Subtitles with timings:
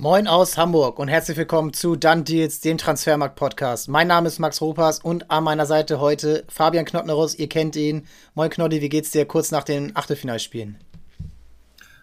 [0.00, 3.90] Moin aus Hamburg und herzlich willkommen zu Done Deals, dem Transfermarkt-Podcast.
[3.90, 7.34] Mein Name ist Max Ropas und an meiner Seite heute Fabian Knottnerus.
[7.34, 8.06] Ihr kennt ihn.
[8.32, 10.78] Moin Knoddi, wie geht's dir kurz nach den Achtelfinalspielen?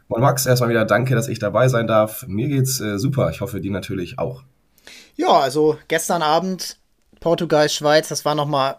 [0.09, 2.23] Moin Max, erstmal wieder danke, dass ich dabei sein darf.
[2.27, 3.31] Mir geht's äh, super.
[3.31, 4.43] Ich hoffe, dir natürlich auch.
[5.15, 6.77] Ja, also gestern Abend
[7.19, 8.77] Portugal, Schweiz, das war nochmal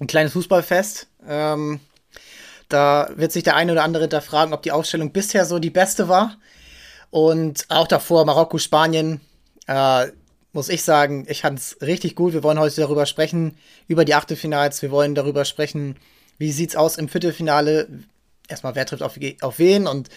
[0.00, 1.08] ein kleines Fußballfest.
[1.28, 1.80] Ähm,
[2.70, 5.68] da wird sich der eine oder andere da fragen, ob die Aufstellung bisher so die
[5.68, 6.38] beste war.
[7.16, 9.22] Und auch davor Marokko, Spanien,
[9.68, 10.08] äh,
[10.52, 12.34] muss ich sagen, ich fand es richtig gut.
[12.34, 13.56] Wir wollen heute darüber sprechen,
[13.88, 14.82] über die Achtelfinals.
[14.82, 15.96] Wir wollen darüber sprechen,
[16.36, 17.88] wie sieht es aus im Viertelfinale.
[18.48, 20.10] Erstmal, wer trifft auf, auf wen und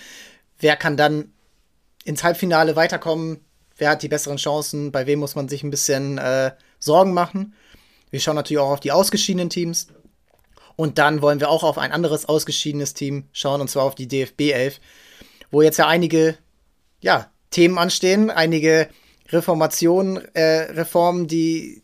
[0.59, 1.31] wer kann dann
[2.03, 3.45] ins Halbfinale weiterkommen.
[3.77, 4.91] Wer hat die besseren Chancen?
[4.91, 7.55] Bei wem muss man sich ein bisschen äh, Sorgen machen?
[8.09, 9.87] Wir schauen natürlich auch auf die ausgeschiedenen Teams.
[10.75, 14.09] Und dann wollen wir auch auf ein anderes ausgeschiedenes Team schauen, und zwar auf die
[14.09, 14.81] DFB 11,
[15.49, 16.37] wo jetzt ja einige
[17.01, 18.89] ja, Themen anstehen, einige
[19.29, 21.83] Reformationen, äh, Reformen, die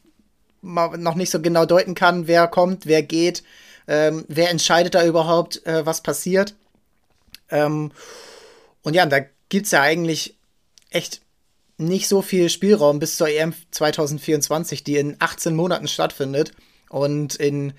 [0.62, 3.44] man noch nicht so genau deuten kann, wer kommt, wer geht,
[3.88, 6.56] ähm, wer entscheidet da überhaupt, äh, was passiert.
[7.50, 7.92] Ähm,
[8.82, 10.38] und ja, da gibt es ja eigentlich
[10.90, 11.22] echt
[11.78, 16.54] nicht so viel Spielraum bis zur EM 2024, die in 18 Monaten stattfindet.
[16.90, 17.74] Und in,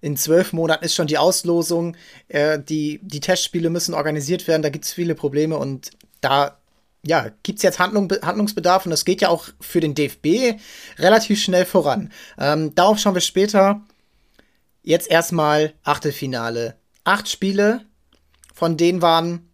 [0.00, 1.96] in 12 Monaten ist schon die Auslosung.
[2.28, 6.57] Äh, die, die Testspiele müssen organisiert werden, da gibt es viele Probleme und da
[7.08, 10.60] ja, gibt es jetzt Handlung, Handlungsbedarf und das geht ja auch für den DFB
[10.98, 12.12] relativ schnell voran.
[12.38, 13.80] Ähm, darauf schauen wir später.
[14.82, 16.76] Jetzt erstmal Achtelfinale.
[17.04, 17.80] Acht Spiele,
[18.54, 19.48] von denen waren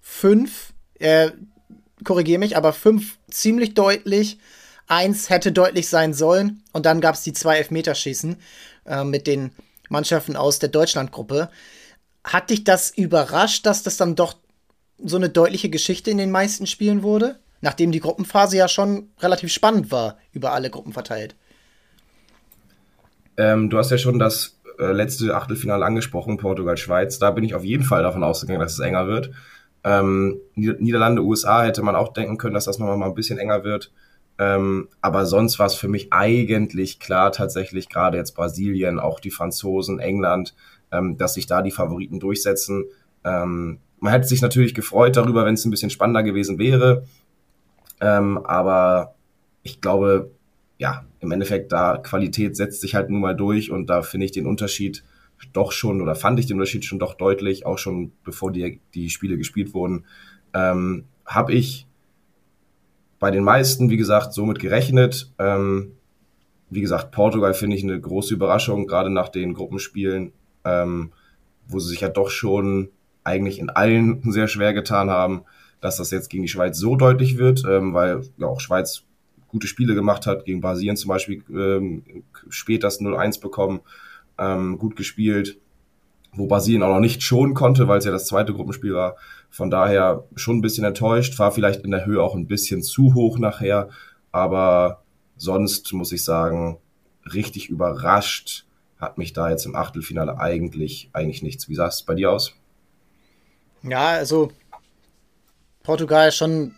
[0.00, 1.30] fünf, äh,
[2.04, 4.38] korrigiere mich, aber fünf ziemlich deutlich.
[4.86, 8.36] Eins hätte deutlich sein sollen und dann gab es die zwei Elfmeterschießen
[8.86, 9.52] äh, mit den
[9.90, 11.50] Mannschaften aus der Deutschlandgruppe.
[12.22, 14.36] Hat dich das überrascht, dass das dann doch
[15.04, 19.52] so eine deutliche Geschichte in den meisten Spielen wurde, nachdem die Gruppenphase ja schon relativ
[19.52, 21.34] spannend war, über alle Gruppen verteilt.
[23.36, 27.18] Ähm, du hast ja schon das äh, letzte Achtelfinale angesprochen, Portugal-Schweiz.
[27.18, 29.30] Da bin ich auf jeden Fall davon ausgegangen, dass es enger wird.
[29.82, 33.64] Ähm, Niederlande, USA hätte man auch denken können, dass das nochmal mal ein bisschen enger
[33.64, 33.92] wird.
[34.38, 39.30] Ähm, aber sonst war es für mich eigentlich klar, tatsächlich gerade jetzt Brasilien, auch die
[39.30, 40.54] Franzosen, England,
[40.90, 42.86] ähm, dass sich da die Favoriten durchsetzen.
[43.24, 47.06] Ähm, man hätte sich natürlich gefreut darüber, wenn es ein bisschen spannender gewesen wäre.
[48.02, 49.14] Ähm, aber
[49.62, 50.30] ich glaube,
[50.76, 54.32] ja, im Endeffekt, da Qualität setzt sich halt nun mal durch und da finde ich
[54.32, 55.04] den Unterschied
[55.54, 59.08] doch schon oder fand ich den Unterschied schon doch deutlich, auch schon bevor die, die
[59.08, 60.04] Spiele gespielt wurden.
[60.52, 61.86] Ähm, Habe ich
[63.18, 65.32] bei den meisten, wie gesagt, somit gerechnet.
[65.38, 65.92] Ähm,
[66.68, 70.32] wie gesagt, Portugal finde ich eine große Überraschung, gerade nach den Gruppenspielen,
[70.66, 71.12] ähm,
[71.66, 72.90] wo sie sich ja doch schon
[73.24, 75.42] eigentlich in allen sehr schwer getan haben,
[75.80, 79.02] dass das jetzt gegen die Schweiz so deutlich wird, ähm, weil ja auch Schweiz
[79.48, 83.80] gute Spiele gemacht hat, gegen Brasilien zum Beispiel ähm, spät das 0-1 bekommen,
[84.38, 85.58] ähm, gut gespielt,
[86.32, 89.16] wo Brasilien auch noch nicht schonen konnte, weil es ja das zweite Gruppenspiel war.
[89.50, 93.14] Von daher schon ein bisschen enttäuscht, war vielleicht in der Höhe auch ein bisschen zu
[93.14, 93.90] hoch nachher,
[94.32, 95.04] aber
[95.36, 96.78] sonst muss ich sagen,
[97.32, 98.66] richtig überrascht
[98.98, 101.68] hat mich da jetzt im Achtelfinale eigentlich, eigentlich nichts.
[101.68, 102.56] Wie sah es bei dir aus?
[103.84, 104.50] Ja, also
[105.82, 106.74] Portugal schon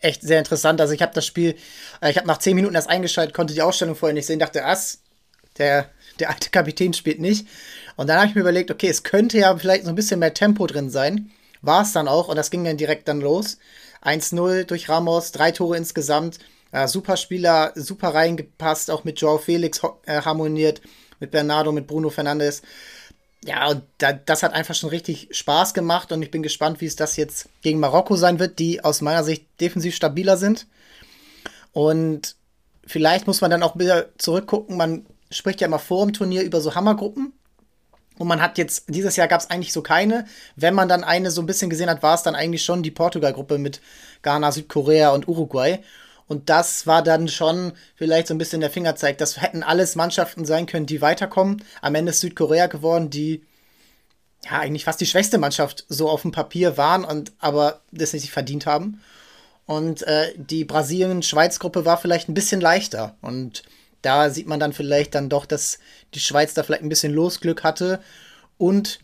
[0.00, 0.80] echt sehr interessant.
[0.80, 1.56] Also ich habe das Spiel,
[2.00, 4.62] äh, ich habe nach zehn Minuten erst eingeschaltet, konnte die Ausstellung vorher nicht sehen, dachte,
[4.64, 5.00] was,
[5.58, 7.46] der, der alte Kapitän spielt nicht.
[7.96, 10.34] Und dann habe ich mir überlegt, okay, es könnte ja vielleicht so ein bisschen mehr
[10.34, 11.30] Tempo drin sein.
[11.60, 13.58] War es dann auch und das ging dann direkt dann los.
[14.02, 16.38] 1-0 durch Ramos, drei Tore insgesamt.
[16.70, 20.80] Äh, super Spieler, super reingepasst, auch mit Joao Felix äh, harmoniert,
[21.18, 22.62] mit Bernardo, mit Bruno Fernandes
[23.44, 26.86] ja, und da, das hat einfach schon richtig Spaß gemacht und ich bin gespannt, wie
[26.86, 30.66] es das jetzt gegen Marokko sein wird, die aus meiner Sicht defensiv stabiler sind.
[31.72, 32.36] Und
[32.86, 34.76] vielleicht muss man dann auch wieder zurückgucken.
[34.76, 37.32] Man spricht ja immer vor dem Turnier über so Hammergruppen.
[38.18, 40.26] Und man hat jetzt, dieses Jahr gab es eigentlich so keine.
[40.56, 42.90] Wenn man dann eine so ein bisschen gesehen hat, war es dann eigentlich schon die
[42.90, 43.80] Portugal-Gruppe mit
[44.22, 45.78] Ghana, Südkorea und Uruguay.
[46.28, 49.18] Und das war dann schon vielleicht so ein bisschen der Fingerzeig.
[49.18, 51.64] Das hätten alles Mannschaften sein können, die weiterkommen.
[51.80, 53.42] Am Ende ist Südkorea geworden, die
[54.44, 58.30] ja eigentlich fast die schwächste Mannschaft so auf dem Papier waren und aber das nicht
[58.30, 59.00] verdient haben.
[59.66, 63.16] Und äh, die Brasilien-Schweiz-Gruppe war vielleicht ein bisschen leichter.
[63.20, 63.62] Und
[64.02, 65.78] da sieht man dann vielleicht dann doch, dass
[66.14, 68.00] die Schweiz da vielleicht ein bisschen Losglück hatte.
[68.58, 69.00] Und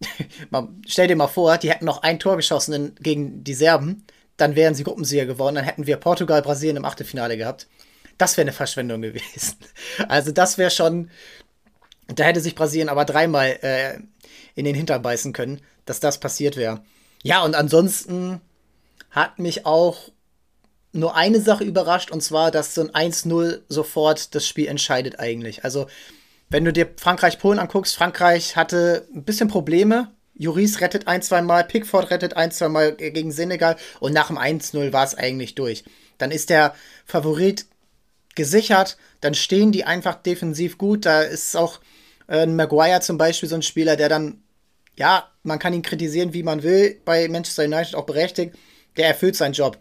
[0.86, 4.04] stell dir mal vor, die hätten noch ein Tor geschossen in, gegen die Serben
[4.40, 7.66] dann wären sie Gruppensieger geworden, dann hätten wir Portugal, Brasilien im Achtelfinale gehabt.
[8.18, 9.56] Das wäre eine Verschwendung gewesen.
[10.08, 11.10] Also das wäre schon,
[12.08, 13.98] da hätte sich Brasilien aber dreimal äh,
[14.54, 16.82] in den Hintern beißen können, dass das passiert wäre.
[17.22, 18.40] Ja, und ansonsten
[19.10, 20.10] hat mich auch
[20.92, 25.64] nur eine Sache überrascht, und zwar, dass so ein 1-0 sofort das Spiel entscheidet eigentlich.
[25.64, 25.86] Also,
[26.48, 30.12] wenn du dir Frankreich-Polen anguckst, Frankreich hatte ein bisschen Probleme.
[30.40, 34.38] Juris rettet ein, zwei Mal, Pickford rettet ein, zwei Mal gegen Senegal und nach dem
[34.38, 35.84] 1-0 war es eigentlich durch.
[36.16, 37.66] Dann ist der Favorit
[38.36, 41.04] gesichert, dann stehen die einfach defensiv gut.
[41.04, 41.80] Da ist auch
[42.26, 44.42] äh, Maguire zum Beispiel so ein Spieler, der dann,
[44.96, 48.56] ja, man kann ihn kritisieren, wie man will, bei Manchester United auch berechtigt,
[48.96, 49.76] der erfüllt seinen Job.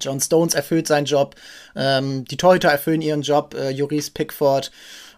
[0.00, 1.34] John Stones erfüllt seinen Job,
[1.74, 4.70] ähm, die Torhüter erfüllen ihren Job, äh, Juris Pickford,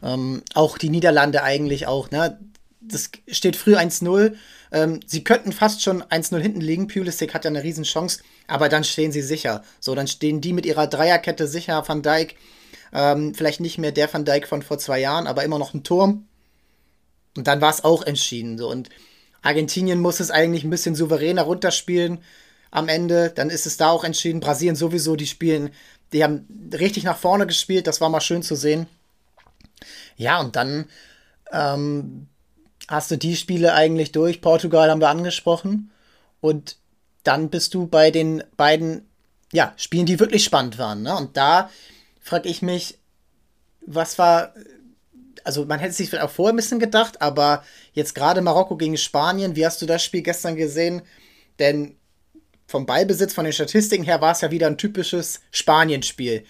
[0.03, 2.39] ähm, auch die Niederlande eigentlich auch, ne?
[2.81, 4.35] Das steht früh 1-0.
[4.73, 6.89] Ähm, sie könnten fast schon 1-0 hinten liegen.
[6.89, 9.63] Pulisic hat ja eine Riesenchance, aber dann stehen sie sicher.
[9.81, 11.87] So, dann stehen die mit ihrer Dreierkette sicher.
[11.87, 12.37] Van Dijk,
[12.93, 15.85] ähm, vielleicht nicht mehr der Van Dijk von vor zwei Jahren, aber immer noch ein
[15.85, 16.27] Turm.
[17.37, 18.57] Und dann war es auch entschieden.
[18.57, 18.69] So.
[18.69, 18.89] Und
[19.43, 22.23] Argentinien muss es eigentlich ein bisschen souveräner runterspielen
[22.71, 23.31] am Ende.
[23.35, 24.41] Dann ist es da auch entschieden.
[24.41, 25.71] Brasilien sowieso, die spielen,
[26.13, 27.87] die haben richtig nach vorne gespielt.
[27.87, 28.87] Das war mal schön zu sehen.
[30.17, 30.87] Ja, und dann
[31.53, 32.29] ähm,
[32.89, 34.41] hast du die Spiele eigentlich durch.
[34.41, 35.91] Portugal haben wir angesprochen.
[36.41, 36.77] Und
[37.25, 39.07] dann bist du bei den beiden
[39.53, 41.03] ja, Spielen, die wirklich spannend waren.
[41.03, 41.17] Ne?
[41.17, 41.71] Und da
[42.21, 42.99] frage ich mich,
[43.87, 44.55] was war.
[45.45, 47.65] Also, man hätte sich vielleicht auch vorher ein bisschen gedacht, aber
[47.95, 51.03] jetzt gerade Marokko gegen Spanien, wie hast du das Spiel gestern gesehen?
[51.59, 51.97] Denn
[52.67, 56.45] vom Ballbesitz, von den Statistiken her, war es ja wieder ein typisches Spanien-Spiel.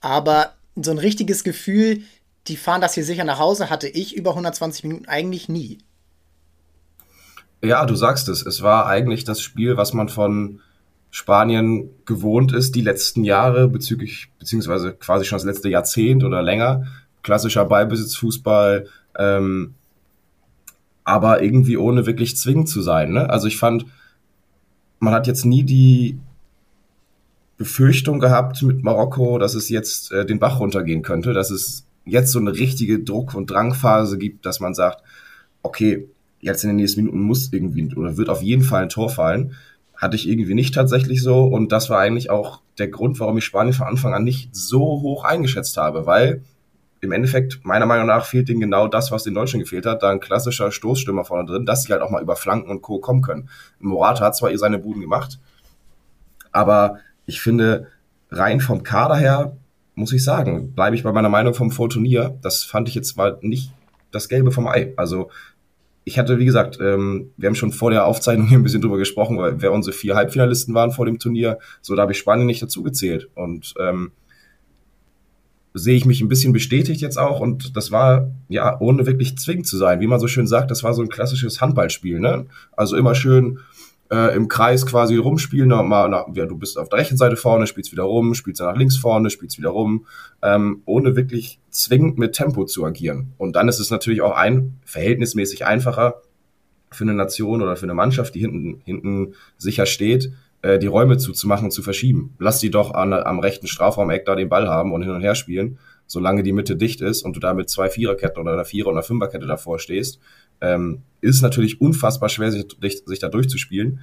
[0.00, 2.02] Aber so ein richtiges Gefühl,
[2.48, 5.78] die fahren das hier sicher nach Hause, hatte ich über 120 Minuten eigentlich nie.
[7.62, 8.44] Ja, du sagst es.
[8.44, 10.60] Es war eigentlich das Spiel, was man von
[11.10, 16.86] Spanien gewohnt ist, die letzten Jahre, bezüglich, beziehungsweise quasi schon das letzte Jahrzehnt oder länger.
[17.22, 19.74] Klassischer Ballbesitzfußball, ähm,
[21.04, 23.12] aber irgendwie ohne wirklich zwingend zu sein.
[23.12, 23.30] Ne?
[23.30, 23.86] Also ich fand,
[24.98, 26.18] man hat jetzt nie die
[27.58, 32.32] Befürchtung gehabt mit Marokko, dass es jetzt äh, den Bach runtergehen könnte, dass es jetzt
[32.32, 35.02] so eine richtige Druck- und Drangphase gibt, dass man sagt,
[35.62, 36.08] okay,
[36.40, 39.54] jetzt in den nächsten Minuten muss irgendwie oder wird auf jeden Fall ein Tor fallen.
[39.96, 41.44] Hatte ich irgendwie nicht tatsächlich so.
[41.44, 44.80] Und das war eigentlich auch der Grund, warum ich Spanien von Anfang an nicht so
[44.80, 46.42] hoch eingeschätzt habe, weil
[47.00, 50.02] im Endeffekt, meiner Meinung nach, fehlt ihnen genau das, was den Deutschen gefehlt hat.
[50.02, 52.98] Da ein klassischer Stoßstürmer vorne drin, dass sie halt auch mal über Flanken und Co.
[52.98, 53.48] kommen können.
[53.80, 55.40] Morata hat zwar ihr seine Buden gemacht,
[56.52, 57.88] aber ich finde,
[58.30, 59.56] rein vom Kader her
[59.94, 62.38] muss ich sagen, bleibe ich bei meiner Meinung vom Vorturnier.
[62.42, 63.72] Das fand ich jetzt mal nicht
[64.10, 64.92] das Gelbe vom Ei.
[64.96, 65.30] Also
[66.04, 68.98] ich hatte, wie gesagt, ähm, wir haben schon vor der Aufzeichnung hier ein bisschen drüber
[68.98, 71.58] gesprochen, weil wer unsere vier Halbfinalisten waren vor dem Turnier.
[71.80, 73.28] So, da habe ich Spanien nicht dazu gezählt.
[73.34, 74.12] Und ähm,
[75.74, 77.40] sehe ich mich ein bisschen bestätigt jetzt auch.
[77.40, 80.00] Und das war, ja, ohne wirklich zwingend zu sein.
[80.00, 82.18] Wie man so schön sagt, das war so ein klassisches Handballspiel.
[82.18, 82.46] Ne?
[82.72, 83.60] Also immer schön
[84.12, 85.68] äh, im Kreis quasi rumspielen.
[85.68, 88.68] Mal, na, ja, du bist auf der rechten Seite vorne, spielst wieder rum, spielst dann
[88.68, 90.06] nach links vorne, spielst wieder rum,
[90.42, 93.32] ähm, ohne wirklich zwingend mit Tempo zu agieren.
[93.38, 96.20] Und dann ist es natürlich auch ein verhältnismäßig einfacher
[96.90, 101.16] für eine Nation oder für eine Mannschaft, die hinten, hinten sicher steht, äh, die Räume
[101.16, 102.34] zuzumachen und zu verschieben.
[102.38, 105.34] Lass die doch an, am rechten Strafraumeck da den Ball haben und hin und her
[105.34, 108.90] spielen, solange die Mitte dicht ist und du da mit zwei Viererketten oder einer Vierer-
[108.90, 110.20] oder Fünferkette davor stehst
[110.62, 112.66] ähm, ist natürlich unfassbar schwer, sich,
[113.04, 114.00] sich da durchzuspielen.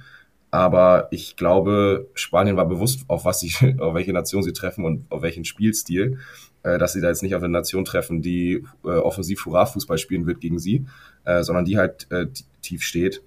[0.52, 5.10] Aber ich glaube, Spanien war bewusst, auf was sie, auf welche Nation sie treffen und
[5.10, 6.18] auf welchen Spielstil,
[6.62, 10.26] äh, dass sie da jetzt nicht auf eine Nation treffen, die äh, offensiv Hurra-Fußball spielen
[10.26, 10.86] wird gegen sie,
[11.24, 12.26] äh, sondern die halt äh,
[12.62, 13.22] tief steht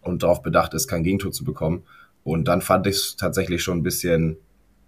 [0.00, 1.82] und darauf bedacht ist, kein Gegentor zu bekommen.
[2.22, 4.38] Und dann fand ich es tatsächlich schon ein bisschen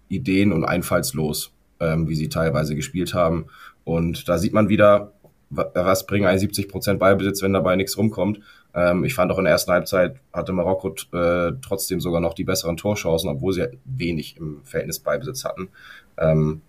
[0.09, 3.47] ideen- und einfallslos, ähm, wie sie teilweise gespielt haben.
[3.83, 5.13] Und da sieht man wieder,
[5.49, 8.39] was bringen 71 Prozent Ballbesitz, wenn dabei nichts rumkommt.
[8.73, 12.43] Ähm, ich fand auch in der ersten Halbzeit hatte Marokko äh, trotzdem sogar noch die
[12.43, 15.69] besseren Torchancen, obwohl sie halt wenig im Verhältnis Ballbesitz hatten.
[16.17, 16.61] Ähm,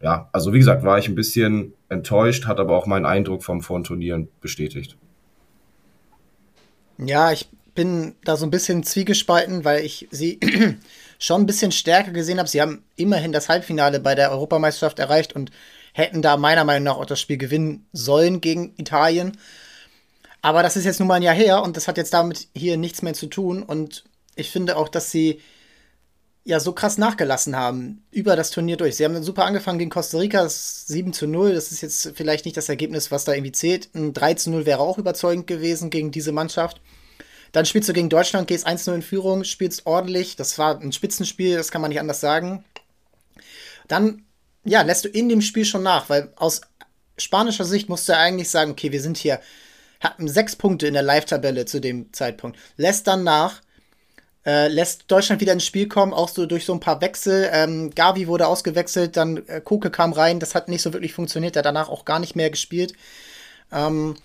[0.00, 3.60] ja, also wie gesagt, war ich ein bisschen enttäuscht, hat aber auch meinen Eindruck vom
[3.60, 4.96] Vorturnieren bestätigt.
[6.98, 10.40] Ja, ich bin da so ein bisschen zwiegespalten, weil ich sie
[11.18, 12.48] schon ein bisschen stärker gesehen habe.
[12.48, 15.50] Sie haben immerhin das Halbfinale bei der Europameisterschaft erreicht und
[15.92, 19.36] hätten da meiner Meinung nach auch das Spiel gewinnen sollen gegen Italien.
[20.42, 22.76] Aber das ist jetzt nun mal ein Jahr her und das hat jetzt damit hier
[22.76, 23.62] nichts mehr zu tun.
[23.62, 24.04] Und
[24.36, 25.40] ich finde auch, dass sie
[26.44, 28.94] ja so krass nachgelassen haben über das Turnier durch.
[28.94, 31.54] Sie haben dann super angefangen gegen Costa Rica, 7 zu 0.
[31.54, 33.88] Das ist jetzt vielleicht nicht das Ergebnis, was da irgendwie zählt.
[33.94, 36.80] Ein 3 zu 0 wäre auch überzeugend gewesen gegen diese Mannschaft.
[37.52, 40.36] Dann spielst du gegen Deutschland, gehst 1-0 in Führung, spielst ordentlich.
[40.36, 42.64] Das war ein Spitzenspiel, das kann man nicht anders sagen.
[43.88, 44.26] Dann
[44.64, 46.60] ja, lässt du in dem Spiel schon nach, weil aus
[47.16, 49.40] spanischer Sicht musst du eigentlich sagen, okay, wir sind hier,
[50.00, 53.62] hatten sechs Punkte in der Live-Tabelle zu dem Zeitpunkt, lässt dann nach,
[54.44, 57.48] äh, lässt Deutschland wieder ins Spiel kommen, auch so durch so ein paar Wechsel.
[57.52, 61.54] Ähm, Gavi wurde ausgewechselt, dann äh, Koke kam rein, das hat nicht so wirklich funktioniert,
[61.54, 62.92] der danach auch gar nicht mehr gespielt.
[63.72, 64.16] Ähm,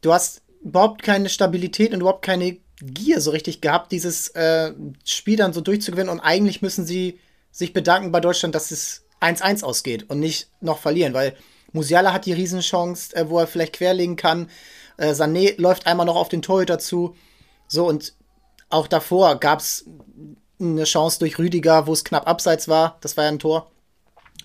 [0.00, 4.72] du hast überhaupt keine Stabilität und überhaupt keine Gier so richtig gehabt, dieses äh,
[5.04, 7.18] Spiel dann so durchzugewinnen und eigentlich müssen sie
[7.50, 11.34] sich bedanken bei Deutschland, dass es 1-1 ausgeht und nicht noch verlieren, weil
[11.72, 14.48] Musiala hat die Riesenchance, äh, wo er vielleicht querlegen kann.
[14.96, 17.16] Äh, Sané läuft einmal noch auf den Torhüter zu.
[17.66, 18.14] So, und
[18.70, 19.86] auch davor gab es
[20.60, 22.98] eine Chance durch Rüdiger, wo es knapp abseits war.
[23.00, 23.70] Das war ja ein Tor.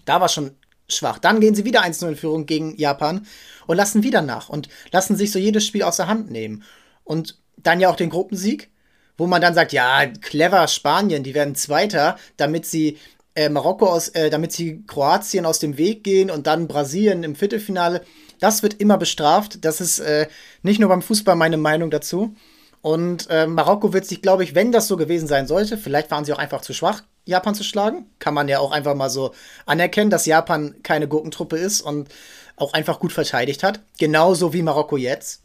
[0.06, 0.56] Da war schon
[0.96, 1.20] schwach.
[1.20, 3.26] Dann gehen sie wieder 1-0 in Führung gegen Japan
[3.68, 6.64] und lassen wieder nach und lassen sich so jedes Spiel aus der Hand nehmen.
[7.04, 8.72] Und dann ja auch den Gruppensieg,
[9.18, 12.98] wo man dann sagt, ja, clever Spanien, die werden Zweiter, damit sie
[13.36, 17.36] äh, Marokko aus, äh, damit sie Kroatien aus dem Weg gehen und dann Brasilien im
[17.36, 18.02] Viertelfinale.
[18.40, 19.64] Das wird immer bestraft.
[19.66, 20.28] Das ist äh,
[20.62, 22.36] nicht nur beim Fußball meine Meinung dazu.
[22.82, 26.26] Und äh, Marokko wird sich, glaube ich, wenn das so gewesen sein sollte, vielleicht waren
[26.26, 28.08] sie auch einfach zu schwach, Japan zu schlagen.
[28.20, 29.34] Kann man ja auch einfach mal so
[29.66, 32.10] anerkennen, dass Japan keine Gurkentruppe ist und
[32.56, 33.82] auch einfach gut verteidigt hat.
[33.98, 35.42] Genauso wie Marokko jetzt.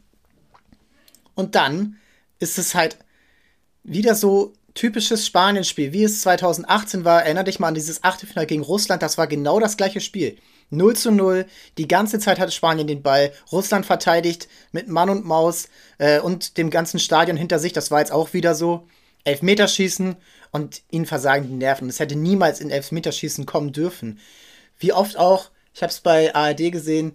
[1.35, 1.97] Und dann
[2.39, 2.99] ist es halt
[3.85, 7.25] wieder so typisches Spanien-Spiel, wie es 2018 war.
[7.25, 9.03] Erinner dich mal an dieses Achtelfinale gegen Russland.
[9.03, 10.39] Das war genau das gleiche Spiel.
[10.71, 11.47] 0 zu 0.
[11.79, 13.33] Die ganze Zeit hatte Spanien den Ball.
[13.51, 15.69] Russland verteidigt mit Mann und Maus
[15.99, 17.73] äh, und dem ganzen Stadion hinter sich.
[17.73, 18.87] Das war jetzt auch wieder so.
[19.25, 20.17] Elfmeterschießen
[20.53, 21.89] und ihnen versagen die Nerven.
[21.89, 24.19] Es hätte niemals in Elfmeterschießen kommen dürfen.
[24.79, 27.15] Wie oft auch, ich habe es bei ARD gesehen,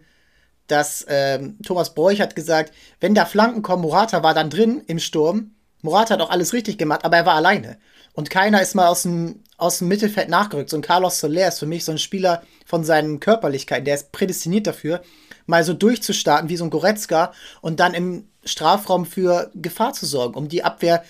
[0.68, 5.00] dass ähm, Thomas Bräuch hat gesagt, wenn da Flanken kommen, Morata war dann drin im
[5.00, 5.52] Sturm.
[5.82, 7.78] Morata hat auch alles richtig gemacht, aber er war alleine.
[8.14, 10.70] Und keiner ist mal aus dem, aus dem Mittelfeld nachgerückt.
[10.70, 14.12] So ein Carlos Soler ist für mich so ein Spieler von seinen Körperlichkeiten, der ist
[14.12, 15.02] prädestiniert dafür,
[15.46, 20.36] mal so durchzustarten wie so ein Goretzka und dann im Strafraum für Gefahr zu sorgen,
[20.36, 21.04] um die Abwehr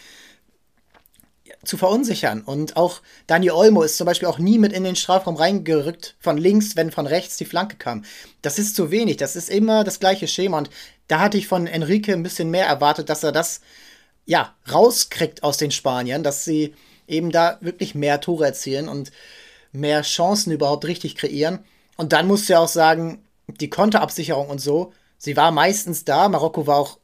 [1.63, 2.41] zu verunsichern.
[2.41, 6.38] Und auch Dani Olmo ist zum Beispiel auch nie mit in den Strafraum reingerückt, von
[6.38, 8.03] links, wenn von rechts die Flanke kam.
[8.41, 10.58] Das ist zu wenig, das ist immer das gleiche Schema.
[10.58, 10.70] Und
[11.08, 13.62] da hatte ich von Enrique ein bisschen mehr erwartet, dass er das
[14.25, 16.74] ja rauskriegt aus den Spaniern, dass sie
[17.08, 19.12] eben da wirklich mehr Tore erzielen und
[19.72, 21.60] mehr Chancen überhaupt richtig kreieren.
[21.98, 26.29] Und dann musst du ja auch sagen, die Konterabsicherung und so, sie war meistens da.
[26.29, 26.98] Marokko war auch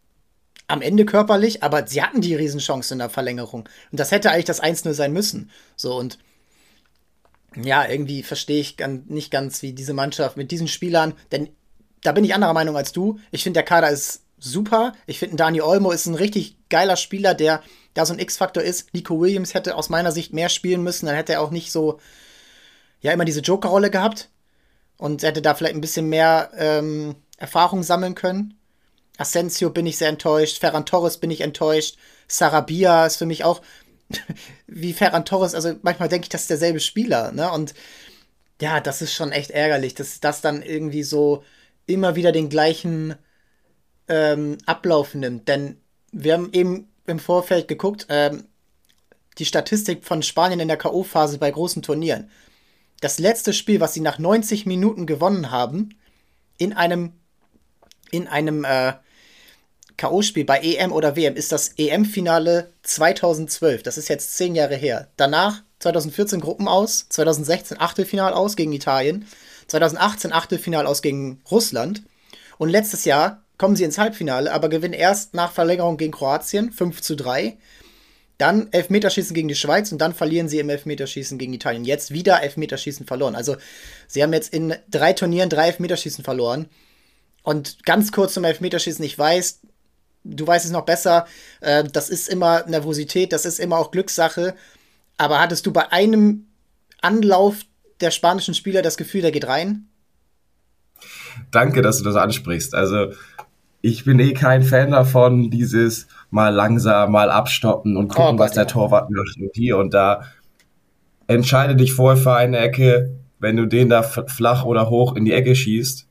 [0.69, 3.67] am Ende körperlich, aber sie hatten die Riesenchance in der Verlängerung.
[3.91, 5.49] Und das hätte eigentlich das 1-0 sein müssen.
[5.75, 6.19] So und
[7.55, 11.49] ja, irgendwie verstehe ich nicht ganz, wie diese Mannschaft mit diesen Spielern, denn
[12.03, 13.19] da bin ich anderer Meinung als du.
[13.31, 14.93] Ich finde, der Kader ist super.
[15.05, 17.61] Ich finde, Dani Olmo ist ein richtig geiler Spieler, der
[17.93, 18.93] da so ein X-Faktor ist.
[18.93, 21.99] Nico Williams hätte aus meiner Sicht mehr spielen müssen, dann hätte er auch nicht so,
[23.01, 24.29] ja, immer diese Joker-Rolle gehabt
[24.97, 28.58] und hätte da vielleicht ein bisschen mehr ähm, Erfahrung sammeln können.
[29.19, 31.97] Asensio bin ich sehr enttäuscht, Ferran Torres bin ich enttäuscht,
[32.27, 33.61] Sarabia ist für mich auch
[34.67, 37.51] wie Ferran Torres, also manchmal denke ich, das ist derselbe Spieler, ne?
[37.51, 37.73] Und
[38.61, 41.43] ja, das ist schon echt ärgerlich, dass das dann irgendwie so
[41.85, 43.15] immer wieder den gleichen
[44.07, 45.47] ähm, Ablauf nimmt.
[45.47, 45.77] Denn
[46.11, 48.45] wir haben eben im Vorfeld geguckt, ähm,
[49.37, 52.29] die Statistik von Spanien in der K.O.-Phase bei großen Turnieren.
[52.99, 55.97] Das letzte Spiel, was sie nach 90 Minuten gewonnen haben,
[56.57, 57.13] in einem,
[58.11, 58.93] in einem äh,
[59.99, 63.83] K.O.-Spiel bei EM oder WM, ist das EM-Finale 2012.
[63.83, 65.09] Das ist jetzt zehn Jahre her.
[65.17, 69.27] Danach 2014 Gruppen aus, 2016 Achtelfinal aus gegen Italien,
[69.67, 72.03] 2018 Achtelfinal aus gegen Russland
[72.57, 77.01] und letztes Jahr kommen sie ins Halbfinale, aber gewinnen erst nach Verlängerung gegen Kroatien 5
[77.01, 77.57] zu 3.
[78.37, 81.83] Dann Elfmeterschießen gegen die Schweiz und dann verlieren sie im Elfmeterschießen gegen Italien.
[81.83, 83.35] Jetzt wieder Elfmeterschießen verloren.
[83.35, 83.57] Also
[84.07, 86.69] sie haben jetzt in drei Turnieren drei Elfmeterschießen verloren.
[87.43, 89.59] Und ganz kurz zum Elfmeterschießen, ich weiß,
[90.23, 91.25] du weißt es noch besser,
[91.61, 94.55] äh, das ist immer Nervosität, das ist immer auch Glückssache.
[95.17, 96.47] Aber hattest du bei einem
[97.01, 97.57] Anlauf
[98.01, 99.87] der spanischen Spieler das Gefühl, der geht rein?
[101.51, 102.73] Danke, dass du das ansprichst.
[102.73, 103.11] Also
[103.81, 108.51] ich bin eh kein Fan davon, dieses mal langsam, mal abstoppen und gucken, oh, was
[108.51, 110.23] der Torwart macht und hier und da.
[111.27, 113.15] Entscheide dich vorher für eine Ecke.
[113.39, 116.07] Wenn du den da flach oder hoch in die Ecke schießt,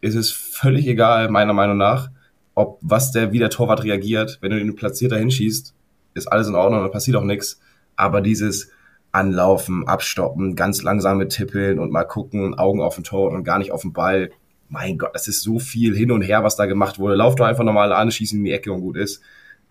[0.00, 2.10] ist es völlig egal, meiner Meinung nach,
[2.54, 4.38] ob was der, wie der Torwart reagiert.
[4.40, 5.74] Wenn du den platziert dahin schießt,
[6.14, 7.60] ist alles in Ordnung, dann passiert auch nichts.
[7.96, 8.70] Aber dieses
[9.12, 13.72] Anlaufen, Abstoppen, ganz langsame Tippeln und mal gucken, Augen auf den Tor und gar nicht
[13.72, 14.30] auf den Ball,
[14.68, 17.16] mein Gott, das ist so viel hin und her, was da gemacht wurde.
[17.16, 19.20] Lauf doch einfach normal an, schieß in die Ecke und gut ist.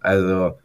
[0.01, 0.57] Also,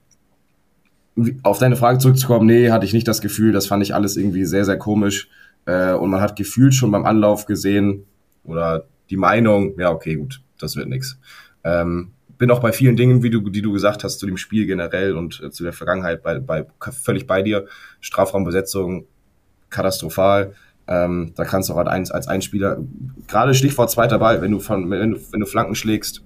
[1.44, 3.52] auf deine Frage zurückzukommen, nee, hatte ich nicht das Gefühl.
[3.52, 5.28] Das fand ich alles irgendwie sehr, sehr komisch.
[5.66, 8.06] Äh, und man hat gefühlt schon beim Anlauf gesehen
[8.42, 11.18] oder die Meinung, ja, okay, gut, das wird nix.
[11.64, 14.66] Ähm, bin auch bei vielen Dingen, wie du, die du gesagt hast, zu dem Spiel
[14.66, 17.66] generell und äh, zu der Vergangenheit bei, bei, völlig bei dir.
[18.00, 19.06] Strafraumbesetzung
[19.70, 20.54] katastrophal.
[20.86, 22.78] Ähm, da kannst du auch als, als Einspieler,
[23.26, 26.22] gerade Stichwort zweiter Ball, wenn du von, wenn du, wenn du Flanken schlägst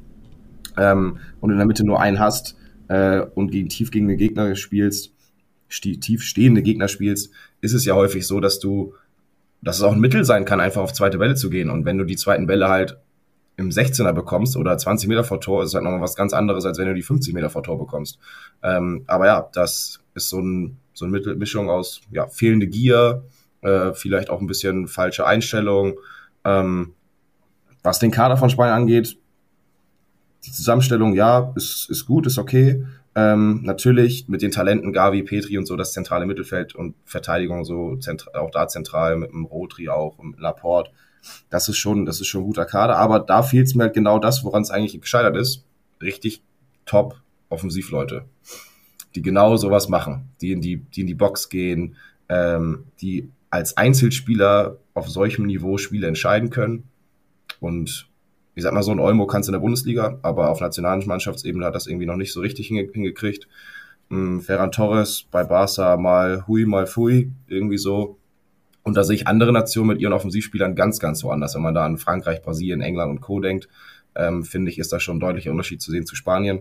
[0.76, 2.56] ähm, und in der Mitte nur einen hast
[2.88, 5.12] äh, und gegen tief gegen den Gegner spielst,
[5.68, 7.30] tief stehende Gegner spielst,
[7.60, 8.94] ist es ja häufig so, dass du,
[9.62, 11.70] dass es auch ein Mittel sein kann, einfach auf zweite Bälle zu gehen.
[11.70, 12.98] Und wenn du die zweiten Bälle halt
[13.58, 16.78] im 16er bekommst oder 20 Meter vor Tor, ist halt nochmal was ganz anderes, als
[16.78, 18.18] wenn du die 50 Meter vor Tor bekommst.
[18.62, 23.24] Ähm, aber ja, das ist so, ein, so eine Mischung aus ja, fehlende Gier,
[23.62, 25.98] äh, vielleicht auch ein bisschen falsche Einstellung.
[26.44, 26.94] Ähm,
[27.82, 29.18] was den Kader von Spanien angeht,
[30.46, 32.86] die Zusammenstellung, ja, ist, ist gut, ist okay.
[33.16, 37.98] Ähm, natürlich mit den Talenten Gavi, Petri und so das zentrale Mittelfeld und Verteidigung so
[38.34, 40.92] auch da zentral mit dem Rotri auch und Laporte
[41.50, 42.96] das ist schon, das ist schon ein guter Kader.
[42.96, 45.64] Aber da fehlt es mir halt genau das, woran es eigentlich gescheitert ist.
[46.00, 46.42] Richtig
[46.84, 47.20] top
[47.50, 48.24] Offensivleute,
[49.14, 51.96] die genau sowas machen, die in die, die in die Box gehen,
[52.28, 56.84] ähm, die als Einzelspieler auf solchem Niveau Spiele entscheiden können.
[57.60, 58.08] Und
[58.54, 61.64] ich sag mal, so ein Olmo kannst du in der Bundesliga, aber auf nationalen Mannschaftsebene
[61.64, 63.48] hat das irgendwie noch nicht so richtig hingekriegt.
[64.10, 68.18] Ähm, Ferran Torres bei Barca mal hui, mal fui, irgendwie so.
[68.88, 71.54] Und da sehe ich andere Nationen mit ihren Offensivspielern ganz, ganz woanders.
[71.54, 73.38] Wenn man da an Frankreich, Brasilien, England und Co.
[73.38, 73.68] denkt,
[74.16, 76.60] ähm, finde ich, ist da schon ein deutlicher Unterschied zu sehen zu Spanien.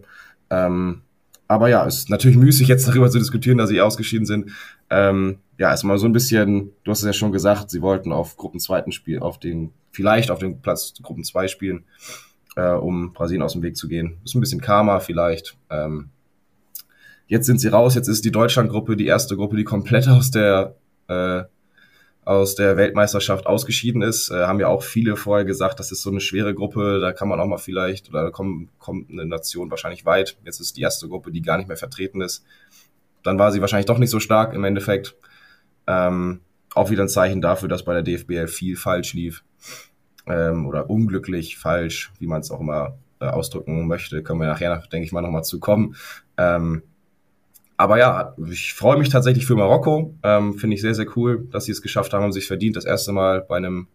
[0.50, 1.04] Ähm,
[1.48, 4.52] aber ja, ist natürlich müßig, jetzt darüber zu diskutieren, dass sie ausgeschieden sind.
[4.90, 8.36] Ähm, ja, erstmal so ein bisschen, du hast es ja schon gesagt, sie wollten auf
[8.36, 11.86] Gruppenzweiten spielen, auf den, vielleicht auf den Platz Gruppen 2 spielen,
[12.58, 14.18] äh, um Brasilien aus dem Weg zu gehen.
[14.26, 15.58] Ist ein bisschen Karma vielleicht.
[15.70, 16.10] Ähm,
[17.28, 20.76] jetzt sind sie raus, jetzt ist die Deutschlandgruppe die erste Gruppe, die komplett aus der
[21.08, 21.44] äh,
[22.28, 26.10] aus der Weltmeisterschaft ausgeschieden ist, äh, haben ja auch viele vorher gesagt, das ist so
[26.10, 29.72] eine schwere Gruppe, da kann man auch mal vielleicht, oder da kommt, kommt eine Nation
[29.72, 30.38] wahrscheinlich weit.
[30.44, 32.44] Jetzt ist die erste Gruppe, die gar nicht mehr vertreten ist.
[33.24, 35.16] Dann war sie wahrscheinlich doch nicht so stark im Endeffekt.
[35.88, 36.42] Ähm,
[36.76, 39.46] auch wieder ein Zeichen dafür, dass bei der DFBL viel falsch lief.
[40.26, 44.22] Ähm, oder unglücklich falsch, wie man es auch immer äh, ausdrücken möchte.
[44.22, 45.96] Können wir nachher, denke ich mal, nochmal zu kommen.
[46.38, 46.84] Ähm,
[47.78, 50.16] aber ja, ich freue mich tatsächlich für Marokko.
[50.24, 52.86] Ähm, Finde ich sehr, sehr cool, dass sie es geschafft haben und sich verdient, das
[52.86, 53.88] erste Mal bei einem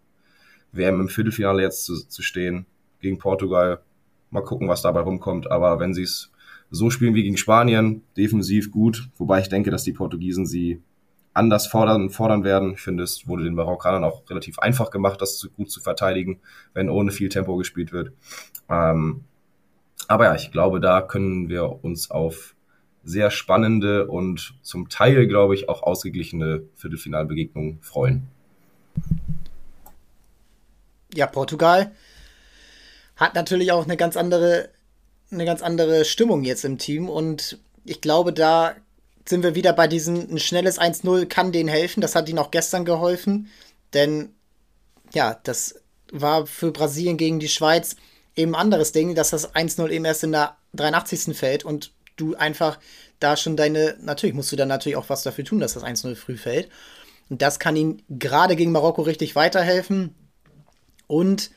[0.71, 2.67] WM im Viertelfinale jetzt zu, zu stehen
[3.01, 3.81] gegen Portugal.
[4.31, 5.51] Mal gucken, was dabei rumkommt.
[5.51, 6.31] Aber wenn sie es
[6.71, 10.81] so spielen wie gegen Spanien, defensiv gut, wobei ich denke, dass die Portugiesen sie
[11.35, 12.75] anders fordern, fordern werden.
[12.75, 16.41] Ich finde, es wurde den Marokkanern auch relativ einfach gemacht, das zu, gut zu verteidigen,
[16.73, 18.13] wenn ohne viel Tempo gespielt wird.
[18.71, 19.25] Ähm,
[20.07, 22.55] aber ja, ich glaube, da können wir uns auf
[23.05, 28.29] sehr spannende und zum Teil, glaube ich, auch ausgeglichene Viertelfinalbegegnungen freuen.
[31.15, 31.93] Ja, Portugal
[33.17, 34.71] hat natürlich auch eine ganz andere,
[35.31, 38.75] eine ganz andere Stimmung jetzt im Team und ich glaube, da
[39.29, 42.01] sind wir wieder bei diesem ein schnelles 1-0 kann denen helfen.
[42.01, 43.49] Das hat ihnen auch gestern geholfen,
[43.95, 44.31] denn
[45.13, 47.97] ja, das war für Brasilien gegen die Schweiz
[48.35, 51.37] eben ein anderes Ding, dass das 1-0 eben erst in der 83.
[51.37, 52.79] fällt und du einfach
[53.19, 56.15] da schon deine, natürlich musst du dann natürlich auch was dafür tun, dass das 1-0
[56.15, 56.69] früh fällt.
[57.29, 60.15] Und das kann ihnen gerade gegen Marokko richtig weiterhelfen.
[61.07, 61.51] Und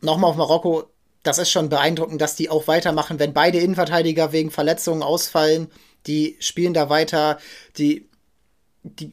[0.00, 0.90] nochmal auf Marokko,
[1.22, 5.68] das ist schon beeindruckend, dass die auch weitermachen, wenn beide Innenverteidiger wegen Verletzungen ausfallen.
[6.06, 7.38] Die spielen da weiter,
[7.76, 8.08] die,
[8.82, 9.12] die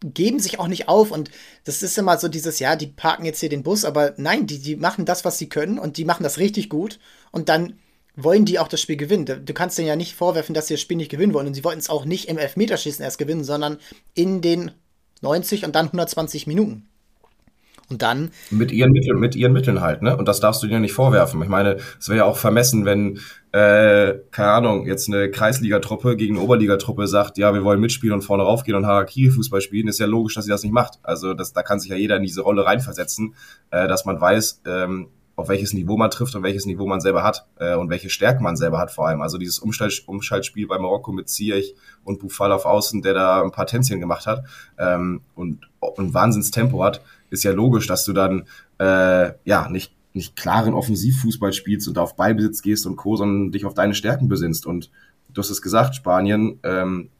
[0.00, 1.30] geben sich auch nicht auf und
[1.64, 4.58] das ist immer so dieses, ja, die parken jetzt hier den Bus, aber nein, die,
[4.60, 7.00] die machen das, was sie können und die machen das richtig gut
[7.32, 7.78] und dann
[8.18, 9.24] wollen die auch das Spiel gewinnen.
[9.44, 11.46] Du kannst denen ja nicht vorwerfen, dass sie das Spiel nicht gewinnen wollen.
[11.46, 13.78] Und sie wollten es auch nicht im Elfmeterschießen erst gewinnen, sondern
[14.14, 14.72] in den
[15.22, 16.88] 90 und dann 120 Minuten.
[17.90, 18.32] Und dann.
[18.50, 20.14] Mit ihren Mitteln, mit ihren Mitteln halt, ne?
[20.14, 21.40] Und das darfst du dir nicht vorwerfen.
[21.42, 23.18] Ich meine, es wäre ja auch vermessen, wenn,
[23.52, 28.22] äh, keine Ahnung, jetzt eine Kreisligatruppe gegen eine Oberligatruppe sagt, ja, wir wollen mitspielen und
[28.22, 30.98] vorne raufgehen und Harakiri-Fußball spielen, ist ja logisch, dass sie das nicht macht.
[31.02, 33.34] Also das, da kann sich ja jeder in diese Rolle reinversetzen,
[33.70, 37.22] äh, dass man weiß, ähm, auf welches Niveau man trifft und welches Niveau man selber
[37.22, 39.22] hat äh, und welche Stärken man selber hat vor allem.
[39.22, 43.52] Also dieses Umschalt Umschaltspiel bei Marokko mit Ziyech und Bufal auf Außen, der da ein
[43.52, 44.42] paar Tänzchen gemacht hat
[44.78, 45.60] ähm, und
[45.96, 48.48] ein Wahnsinnstempo hat, ist ja logisch, dass du dann
[48.78, 53.64] äh, ja nicht nicht klaren Offensivfußball spielst und auf Ballbesitz gehst und Co., sondern dich
[53.64, 54.66] auf deine Stärken besinnst.
[54.66, 54.90] Und
[55.32, 57.10] du hast es gesagt, Spanien, ähm,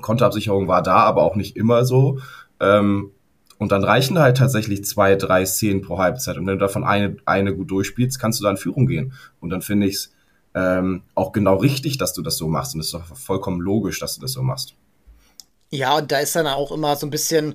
[0.00, 2.18] Konterabsicherung war da, aber auch nicht immer so.
[2.58, 3.12] Ähm,
[3.62, 6.36] und dann reichen halt tatsächlich zwei, drei Szenen pro Halbzeit.
[6.36, 9.12] Und wenn du davon eine, eine gut durchspielst, kannst du da in Führung gehen.
[9.40, 10.12] Und dann finde ich es
[10.56, 12.74] ähm, auch genau richtig, dass du das so machst.
[12.74, 14.74] Und es ist doch vollkommen logisch, dass du das so machst.
[15.70, 17.54] Ja, und da ist dann auch immer so ein bisschen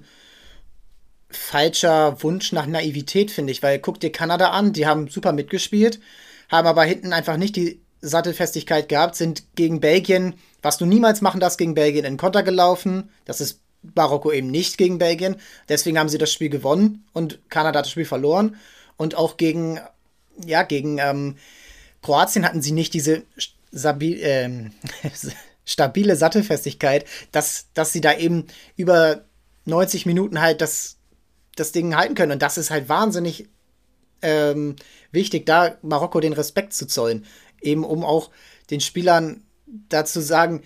[1.30, 3.62] falscher Wunsch nach Naivität, finde ich.
[3.62, 6.00] Weil guck dir Kanada an, die haben super mitgespielt,
[6.50, 11.42] haben aber hinten einfach nicht die Sattelfestigkeit gehabt, sind gegen Belgien, was du niemals machen
[11.42, 13.10] darfst, gegen Belgien in Konter gelaufen.
[13.26, 13.60] Das ist
[13.96, 15.38] Marokko eben nicht gegen Belgien.
[15.70, 18.58] Deswegen haben sie das Spiel gewonnen und Kanada hat das Spiel verloren.
[18.98, 19.80] Und auch gegen,
[20.46, 21.38] ja, gegen ähm,
[22.02, 23.24] Kroatien hatten sie nicht diese
[23.74, 24.72] stabil, ähm,
[25.66, 29.26] stabile Sattelfestigkeit, dass, dass sie da eben über
[29.66, 30.98] 90 Minuten halt das,
[31.56, 32.32] das Ding halten können.
[32.32, 33.48] Und das ist halt wahnsinnig
[34.22, 34.76] ähm,
[35.12, 37.26] wichtig, da Marokko den Respekt zu zollen.
[37.62, 38.32] Eben um auch
[38.70, 39.44] den Spielern
[39.90, 40.64] dazu sagen,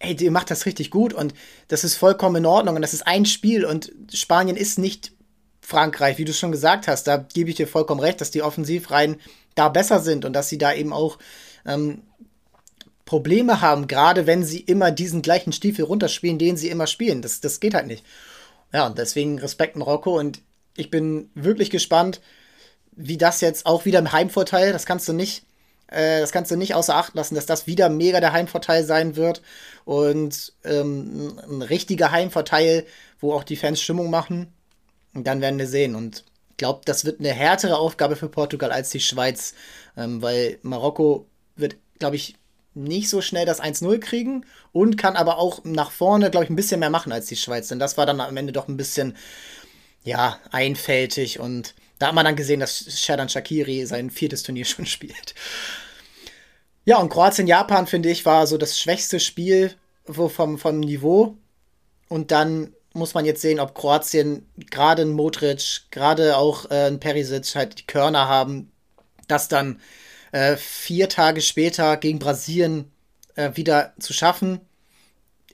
[0.00, 1.34] hey, ihr macht das richtig gut und
[1.68, 5.12] das ist vollkommen in Ordnung und das ist ein Spiel und Spanien ist nicht
[5.60, 7.04] Frankreich, wie du schon gesagt hast.
[7.04, 9.20] Da gebe ich dir vollkommen recht, dass die Offensivreihen
[9.54, 11.18] da besser sind und dass sie da eben auch
[11.66, 12.02] ähm,
[13.04, 17.22] Probleme haben, gerade wenn sie immer diesen gleichen Stiefel runterspielen, den sie immer spielen.
[17.22, 18.04] Das, das geht halt nicht.
[18.72, 20.40] Ja, und deswegen Respekt Marokko und
[20.76, 22.20] ich bin wirklich gespannt,
[22.92, 25.44] wie das jetzt auch wieder im Heimvorteil, das kannst du nicht,
[25.90, 29.16] äh, das kannst du nicht außer Acht lassen, dass das wieder mega der Heimvorteil sein
[29.16, 29.42] wird
[29.84, 32.86] und ähm, ein richtiger Heimvorteil,
[33.20, 34.52] wo auch die Fans Stimmung machen.
[35.12, 35.96] Und dann werden wir sehen.
[35.96, 39.54] Und ich glaube, das wird eine härtere Aufgabe für Portugal als die Schweiz,
[39.96, 41.26] ähm, weil Marokko
[41.56, 42.36] wird, glaube ich,
[42.74, 46.56] nicht so schnell das 1-0 kriegen und kann aber auch nach vorne, glaube ich, ein
[46.56, 47.66] bisschen mehr machen als die Schweiz.
[47.68, 49.16] Denn das war dann am Ende doch ein bisschen,
[50.04, 54.86] ja, einfältig und da hat man dann gesehen, dass Shadan Shakiri sein viertes Turnier schon
[54.86, 55.34] spielt.
[56.84, 59.74] Ja, und Kroatien-Japan, finde ich, war so das schwächste Spiel
[60.06, 61.36] vom, vom Niveau.
[62.08, 66.98] Und dann muss man jetzt sehen, ob Kroatien gerade ein Modric, gerade auch äh, ein
[66.98, 68.72] Perisic halt die Körner haben,
[69.28, 69.80] das dann
[70.32, 72.90] äh, vier Tage später gegen Brasilien
[73.36, 74.60] äh, wieder zu schaffen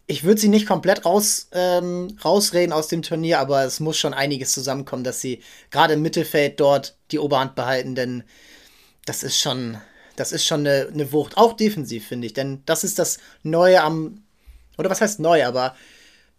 [0.07, 4.14] ich würde sie nicht komplett raus, ähm, rausreden aus dem Turnier, aber es muss schon
[4.14, 8.23] einiges zusammenkommen, dass sie gerade im Mittelfeld dort die Oberhand behalten, denn
[9.05, 9.79] das ist schon,
[10.14, 13.83] das ist schon eine, eine Wucht, auch defensiv, finde ich, denn das ist das Neue
[13.83, 14.23] am,
[14.79, 15.75] oder was heißt neu, aber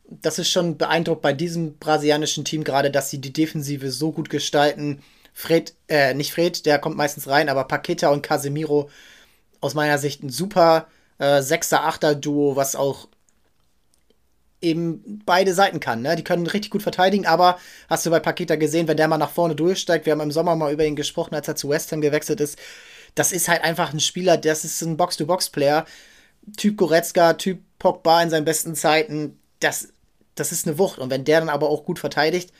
[0.10, 4.30] das ist schon beeindruckt bei diesem brasilianischen Team gerade, dass sie die Defensive so gut
[4.30, 5.02] gestalten.
[5.34, 8.90] Fred, äh, nicht Fred, der kommt meistens rein, aber Paqueta und Casemiro
[9.60, 13.10] aus meiner Sicht ein super äh, Sechser-Achter-Duo, was auch
[14.70, 16.02] eben beide Seiten kann.
[16.02, 16.16] Ne?
[16.16, 17.58] Die können richtig gut verteidigen, aber
[17.90, 20.56] hast du bei Paketa gesehen, wenn der mal nach vorne durchsteigt, wir haben im Sommer
[20.56, 22.58] mal über ihn gesprochen, als er zu West Ham gewechselt ist,
[23.16, 25.86] das ist halt einfach ein Spieler, das ist ein Box-to-Box-Player,
[26.56, 29.94] Typ Goretzka, Typ Pogba in seinen besten Zeiten, das,
[30.36, 31.00] das ist eine Wucht.
[31.00, 32.52] Und wenn der dann aber auch gut verteidigt,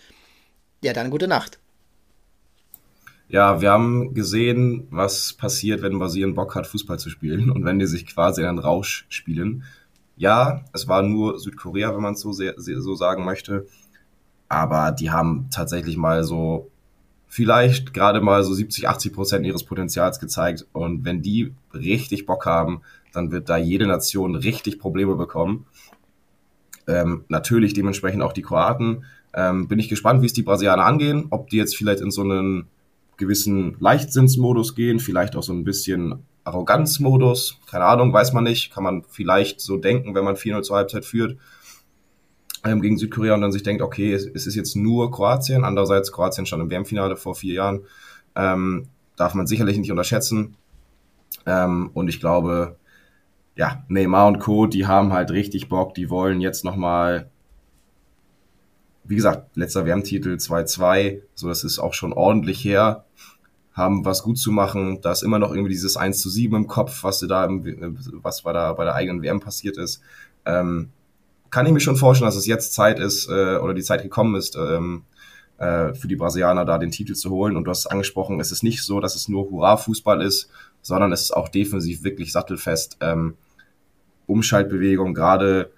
[0.84, 1.60] ja, dann gute Nacht.
[3.30, 7.80] Ja, wir haben gesehen, was passiert, wenn Brasilien Bock hat, Fußball zu spielen und wenn
[7.80, 9.64] die sich quasi in einen Rausch spielen.
[10.18, 13.68] Ja, es war nur Südkorea, wenn man es so, so sagen möchte.
[14.50, 16.72] Aber die haben tatsächlich mal so
[17.28, 20.66] vielleicht gerade mal so 70, 80 Prozent ihres Potenzials gezeigt.
[20.74, 22.82] Und wenn die richtig Bock haben,
[23.14, 25.66] dann wird da jede Nation richtig Probleme bekommen.
[26.88, 29.04] Ähm, natürlich dementsprechend auch die Kroaten.
[29.34, 32.22] Ähm, bin ich gespannt, wie es die Brasilianer angehen, ob die jetzt vielleicht in so
[32.22, 32.68] einen
[33.18, 38.84] gewissen Leichtsinnsmodus gehen, vielleicht auch so ein bisschen Arroganzmodus, keine Ahnung, weiß man nicht, kann
[38.84, 41.38] man vielleicht so denken, wenn man 4-0 zur Halbzeit führt
[42.66, 46.46] ähm, gegen Südkorea und dann sich denkt, okay, es, ist jetzt nur Kroatien, andererseits Kroatien
[46.46, 47.82] schon im WM-Finale vor vier Jahren,
[48.36, 50.56] ähm, darf man sicherlich nicht unterschätzen
[51.46, 52.78] ähm, und ich glaube,
[53.56, 57.30] ja, Neymar und Co., die haben halt richtig Bock, die wollen jetzt nochmal
[59.04, 63.06] wie gesagt, letzter WM-Titel 2-2, so das ist auch schon ordentlich her
[63.78, 65.00] haben was gut zu machen.
[65.02, 68.42] Da ist immer noch irgendwie dieses 1 zu 7 im Kopf, was da im, was
[68.42, 70.02] bei der, bei der eigenen WM passiert ist.
[70.46, 70.90] Ähm,
[71.52, 74.36] kann ich mir schon vorstellen, dass es jetzt Zeit ist äh, oder die Zeit gekommen
[74.36, 75.04] ist, ähm,
[75.60, 77.56] äh, für die Brasilianer da den Titel zu holen.
[77.56, 80.50] Und du hast es angesprochen, es ist nicht so, dass es nur Hurra-Fußball ist,
[80.82, 82.98] sondern es ist auch defensiv wirklich sattelfest.
[83.00, 83.36] Ähm,
[84.26, 85.72] Umschaltbewegung, gerade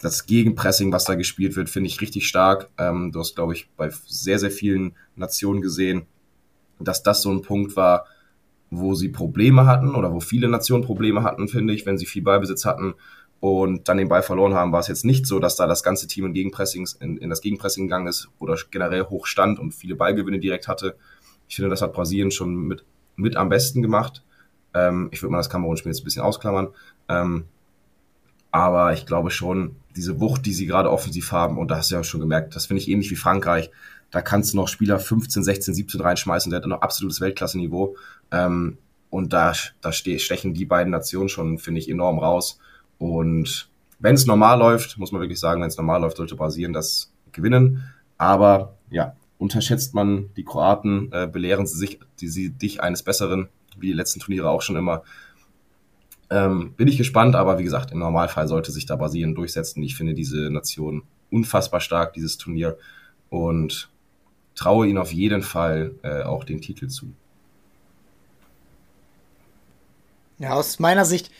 [0.00, 2.68] das Gegenpressing, was da gespielt wird, finde ich richtig stark.
[2.78, 6.06] Ähm, du hast, glaube ich, bei sehr, sehr vielen Nationen gesehen,
[6.78, 8.06] dass das so ein Punkt war,
[8.70, 12.22] wo sie Probleme hatten oder wo viele Nationen Probleme hatten, finde ich, wenn sie viel
[12.22, 12.94] Ballbesitz hatten
[13.40, 16.06] und dann den Ball verloren haben, war es jetzt nicht so, dass da das ganze
[16.06, 19.96] Team in, Gegenpressing, in, in das Gegenpressing gegangen ist oder generell hoch stand und viele
[19.96, 20.96] Ballgewinne direkt hatte.
[21.46, 22.84] Ich finde, das hat Brasilien schon mit,
[23.16, 24.24] mit am besten gemacht.
[24.72, 26.68] Ähm, ich würde mal das Kamerun-Spiel jetzt ein bisschen ausklammern.
[27.08, 27.44] Ähm,
[28.50, 31.96] aber ich glaube schon, diese Wucht, die sie gerade offensiv haben, und da hast du
[31.96, 33.70] ja schon gemerkt, das finde ich ähnlich wie Frankreich,
[34.14, 37.96] da kannst du noch Spieler 15, 16, 17 reinschmeißen, der hat noch absolutes Weltklasse-Niveau.
[38.30, 38.78] Ähm,
[39.10, 42.60] und da, da stechen die beiden Nationen schon, finde ich, enorm raus.
[42.98, 46.72] Und wenn es normal läuft, muss man wirklich sagen, wenn es normal läuft, sollte Brasilien
[46.72, 47.92] das gewinnen.
[48.16, 53.48] Aber ja, unterschätzt man die Kroaten, äh, belehren sie sich die, sie dich eines Besseren.
[53.76, 55.02] wie die letzten Turniere auch schon immer.
[56.30, 59.82] Ähm, bin ich gespannt, aber wie gesagt, im Normalfall sollte sich da Brasilien durchsetzen.
[59.82, 62.78] Ich finde diese Nation unfassbar stark, dieses Turnier,
[63.28, 63.90] und
[64.54, 67.12] traue ihnen auf jeden Fall äh, auch den Titel zu.
[70.38, 71.30] Ja, aus meiner Sicht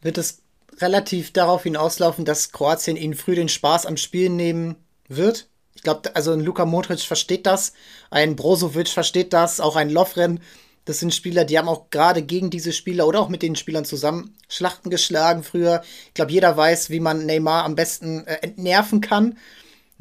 [0.00, 0.42] wird es
[0.80, 4.76] relativ darauf hinauslaufen, dass Kroatien ihnen früh den Spaß am Spielen nehmen
[5.08, 5.48] wird.
[5.74, 7.72] Ich glaube, also ein Luka Modric versteht das,
[8.10, 10.40] ein Brozovic versteht das, auch ein Lovren.
[10.84, 13.84] Das sind Spieler, die haben auch gerade gegen diese Spieler oder auch mit den Spielern
[13.84, 15.82] zusammen Schlachten geschlagen früher.
[16.08, 19.38] Ich glaube, jeder weiß, wie man Neymar am besten äh, entnerven kann.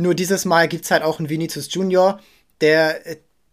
[0.03, 2.19] Nur dieses Mal gibt es halt auch einen Vinicius Junior,
[2.59, 2.99] der,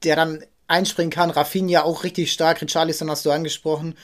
[0.02, 1.30] der dann einspringen kann.
[1.30, 2.60] Rafinha auch richtig stark.
[2.60, 3.94] Richarlison hast du angesprochen.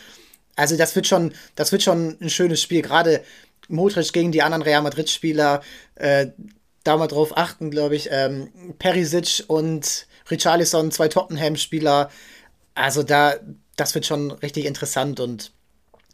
[0.54, 2.82] Also das wird schon, das wird schon ein schönes Spiel.
[2.82, 3.24] Gerade
[3.66, 5.60] Modric gegen die anderen Real Madrid-Spieler.
[5.96, 6.28] Äh,
[6.84, 8.10] da mal drauf achten, glaube ich.
[8.12, 12.10] Ähm, Perisic und Richarlison, zwei Tottenham-Spieler.
[12.74, 13.34] Also da,
[13.74, 15.50] das wird schon richtig interessant und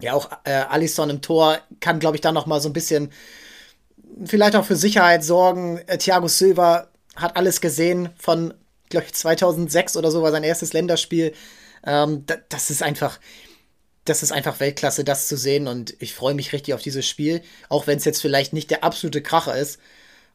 [0.00, 3.12] ja, auch äh, Alisson im Tor kann, glaube ich, da noch mal so ein bisschen
[4.24, 5.78] vielleicht auch für Sicherheit sorgen.
[5.86, 8.54] Äh, Thiago Silva hat alles gesehen von,
[8.88, 11.32] glaube ich, 2006 oder so war sein erstes Länderspiel.
[11.84, 13.18] Ähm, das ist einfach,
[14.04, 15.68] das ist einfach Weltklasse, das zu sehen.
[15.68, 18.84] Und ich freue mich richtig auf dieses Spiel, auch wenn es jetzt vielleicht nicht der
[18.84, 19.78] absolute Kracher ist.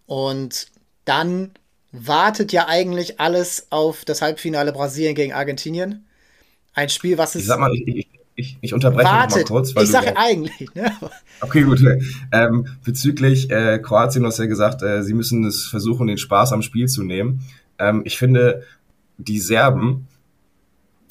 [0.05, 0.67] Und
[1.05, 1.51] dann
[1.91, 6.05] wartet ja eigentlich alles auf das Halbfinale Brasilien gegen Argentinien.
[6.73, 7.41] Ein Spiel, was es.
[7.41, 9.49] Ich sag mal, ich, ich, ich unterbreche wartet.
[9.49, 9.75] mal kurz.
[9.75, 10.73] Weil ich sage eigentlich.
[10.73, 10.91] Ne?
[11.39, 11.79] Okay, gut.
[12.31, 16.51] Ähm, bezüglich äh, Kroatien, du hast ja gesagt, äh, sie müssen es versuchen, den Spaß
[16.51, 17.41] am Spiel zu nehmen.
[17.77, 18.63] Ähm, ich finde,
[19.19, 20.07] die Serben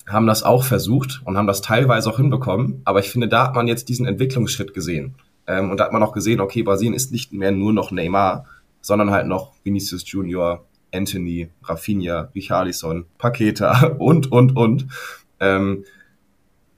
[0.04, 2.80] haben das auch versucht und haben das teilweise auch hinbekommen.
[2.84, 5.14] Aber ich finde, da hat man jetzt diesen Entwicklungsschritt gesehen.
[5.46, 8.46] Ähm, und da hat man auch gesehen, okay, Brasilien ist nicht mehr nur noch Neymar,
[8.80, 14.88] sondern halt noch Vinicius Junior, Anthony, Rafinha, Richarlison, Paketa und, und, und.
[15.38, 15.84] Ähm,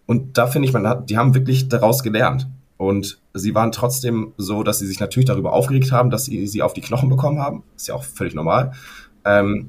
[0.08, 2.48] und da finde ich, man hat, die haben wirklich daraus gelernt.
[2.78, 6.62] Und sie waren trotzdem so, dass sie sich natürlich darüber aufgeregt haben, dass sie sie
[6.62, 7.62] auf die Knochen bekommen haben.
[7.76, 8.72] Ist ja auch völlig normal.
[9.26, 9.68] Ähm,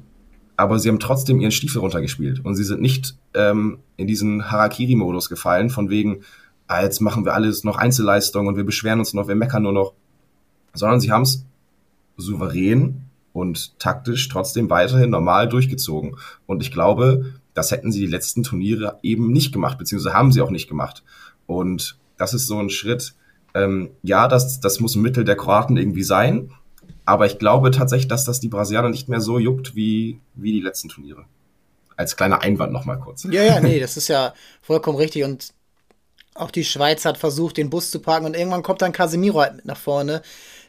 [0.56, 2.42] aber sie haben trotzdem ihren Stiefel runtergespielt.
[2.42, 6.22] Und sie sind nicht ähm, in diesen Harakiri-Modus gefallen, von wegen,
[6.68, 9.72] ah, jetzt machen wir alles noch Einzelleistung und wir beschweren uns noch, wir meckern nur
[9.72, 9.92] noch.
[10.72, 11.44] Sondern sie haben es
[12.16, 13.02] souverän
[13.34, 16.16] und taktisch trotzdem weiterhin normal durchgezogen.
[16.46, 20.40] Und ich glaube, das hätten sie die letzten Turniere eben nicht gemacht, beziehungsweise haben sie
[20.40, 21.02] auch nicht gemacht.
[21.46, 23.14] Und das ist so ein Schritt,
[23.54, 26.52] ähm, ja, das, das muss ein Mittel der Kroaten irgendwie sein,
[27.04, 30.60] aber ich glaube tatsächlich, dass das die Brasilianer nicht mehr so juckt wie, wie die
[30.60, 31.24] letzten Turniere.
[31.96, 33.24] Als kleiner Einwand nochmal kurz.
[33.24, 35.52] Ja, ja, nee, das ist ja vollkommen richtig und
[36.34, 39.56] auch die Schweiz hat versucht, den Bus zu parken und irgendwann kommt dann Casemiro halt
[39.56, 40.22] mit nach vorne,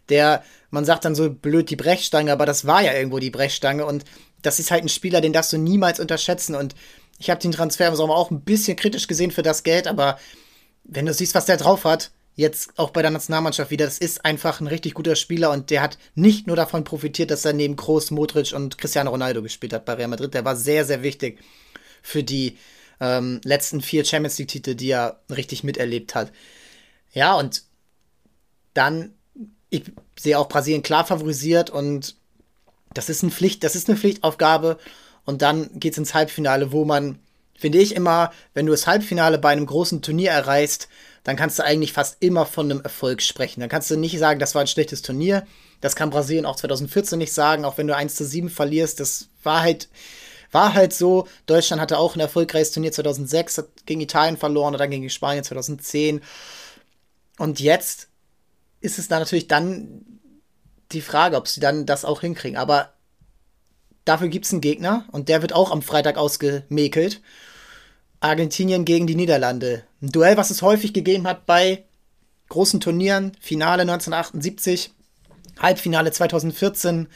[0.10, 3.86] der, man sagt dann so blöd die Brechstange, aber das war ja irgendwo die Brechstange
[3.86, 4.04] und
[4.42, 6.56] das ist halt ein Spieler, den darfst du niemals unterschätzen.
[6.56, 6.76] Und
[7.20, 10.18] ich habe den Transfer im Sommer auch ein bisschen kritisch gesehen für das Geld, aber
[10.84, 14.26] wenn du siehst, was der drauf hat, jetzt auch bei der Nationalmannschaft wieder, das ist
[14.26, 17.76] einfach ein richtig guter Spieler und der hat nicht nur davon profitiert, dass er neben
[17.76, 20.34] Kroos, Modric und Cristiano Ronaldo gespielt hat bei Real Madrid.
[20.34, 21.40] Der war sehr, sehr wichtig
[22.02, 22.58] für die
[23.00, 26.32] ähm, letzten vier Champions League-Titel, die er richtig miterlebt hat.
[27.14, 27.64] Ja, und
[28.74, 29.14] dann,
[29.70, 29.84] ich
[30.18, 32.16] sehe auch Brasilien klar favorisiert und
[32.94, 34.78] das ist, ein Pflicht, das ist eine Pflichtaufgabe.
[35.26, 37.20] Und dann geht es ins Halbfinale, wo man,
[37.56, 40.88] finde ich immer, wenn du das Halbfinale bei einem großen Turnier erreichst,
[41.24, 43.60] dann kannst du eigentlich fast immer von einem Erfolg sprechen.
[43.60, 45.46] Dann kannst du nicht sagen, das war ein schlechtes Turnier.
[45.80, 49.00] Das kann Brasilien auch 2014 nicht sagen, auch wenn du 1 zu 7 verlierst.
[49.00, 49.88] Das war halt,
[50.52, 51.28] war halt so.
[51.46, 55.44] Deutschland hatte auch ein erfolgreiches Turnier 2006, hat gegen Italien verloren und dann gegen Spanien
[55.44, 56.22] 2010.
[57.38, 58.08] Und jetzt
[58.80, 60.21] ist es da natürlich dann
[60.94, 62.58] die Frage, ob sie dann das auch hinkriegen.
[62.58, 62.94] Aber
[64.06, 67.22] dafür gibt es einen Gegner und der wird auch am Freitag ausgemäkelt.
[68.20, 69.84] Argentinien gegen die Niederlande.
[70.02, 71.84] Ein Duell, was es häufig gegeben hat bei
[72.50, 73.32] großen Turnieren.
[73.40, 74.92] Finale 1978,
[75.60, 77.08] Halbfinale 2014,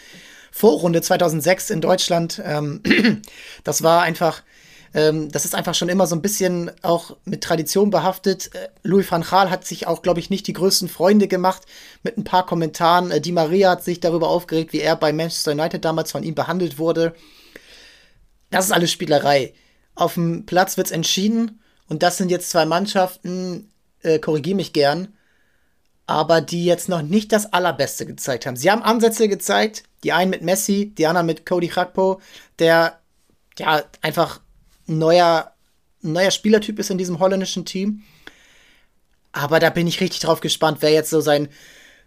[0.52, 2.42] Vorrunde 2006 in Deutschland.
[2.44, 2.82] Ähm,
[3.64, 4.42] das war einfach
[4.96, 8.56] ähm, das ist einfach schon immer so ein bisschen auch mit Tradition behaftet.
[8.56, 11.64] Äh, Louis van Gaal hat sich auch, glaube ich, nicht die größten Freunde gemacht
[12.02, 13.12] mit ein paar Kommentaren.
[13.12, 16.34] Äh, Di Maria hat sich darüber aufgeregt, wie er bei Manchester United damals von ihm
[16.34, 17.14] behandelt wurde.
[18.52, 19.54] Das ist alles Spielerei.
[19.96, 23.70] Auf dem Platz wird es entschieden und das sind jetzt zwei Mannschaften,
[24.02, 25.14] äh, korrigiere mich gern,
[26.08, 28.56] aber die jetzt noch nicht das Allerbeste gezeigt haben.
[28.56, 32.22] Sie haben Ansätze gezeigt, die einen mit Messi, die anderen mit Cody Gakpo,
[32.60, 33.00] der
[33.60, 34.40] ja einfach
[34.88, 35.54] neuer,
[36.02, 38.04] neuer Spielertyp ist in diesem holländischen Team.
[39.32, 41.50] Aber da bin ich richtig drauf gespannt, wer jetzt so sein,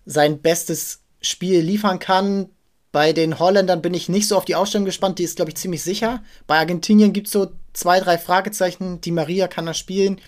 [0.07, 2.49] sein bestes Spiel liefern kann.
[2.91, 5.57] Bei den Holländern bin ich nicht so auf die Ausstellung gespannt, die ist, glaube ich,
[5.57, 6.23] ziemlich sicher.
[6.47, 9.01] Bei Argentinien gibt es so zwei, drei Fragezeichen.
[9.03, 10.21] Die Maria kann da spielen.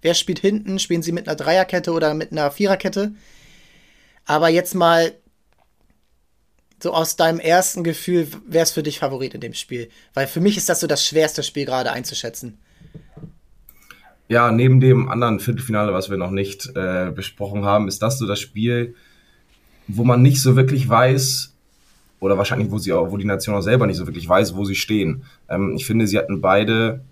[0.00, 0.78] Wer spielt hinten?
[0.78, 3.12] Spielen sie mit einer Dreierkette oder mit einer Viererkette?
[4.24, 5.14] Aber jetzt mal
[6.82, 9.88] so aus deinem ersten Gefühl, wer ist für dich Favorit in dem Spiel?
[10.14, 12.58] Weil für mich ist das so das schwerste Spiel gerade einzuschätzen.
[14.28, 18.26] Ja, neben dem anderen Viertelfinale, was wir noch nicht äh, besprochen haben, ist das so
[18.26, 18.94] das Spiel,
[19.86, 21.54] wo man nicht so wirklich weiß,
[22.20, 24.64] oder wahrscheinlich, wo sie auch, wo die Nation auch selber nicht so wirklich weiß, wo
[24.64, 25.24] sie stehen.
[25.48, 27.04] Ähm, ich finde, sie hatten beide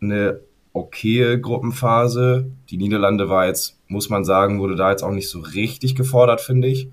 [0.00, 0.40] eine
[0.72, 2.50] okaye Gruppenphase.
[2.70, 6.40] Die Niederlande war jetzt, muss man sagen, wurde da jetzt auch nicht so richtig gefordert,
[6.40, 6.88] finde ich.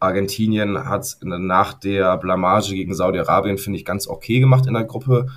[0.00, 4.84] Argentinien hat es nach der Blamage gegen Saudi-Arabien, finde ich, ganz okay gemacht in der
[4.84, 5.28] Gruppe.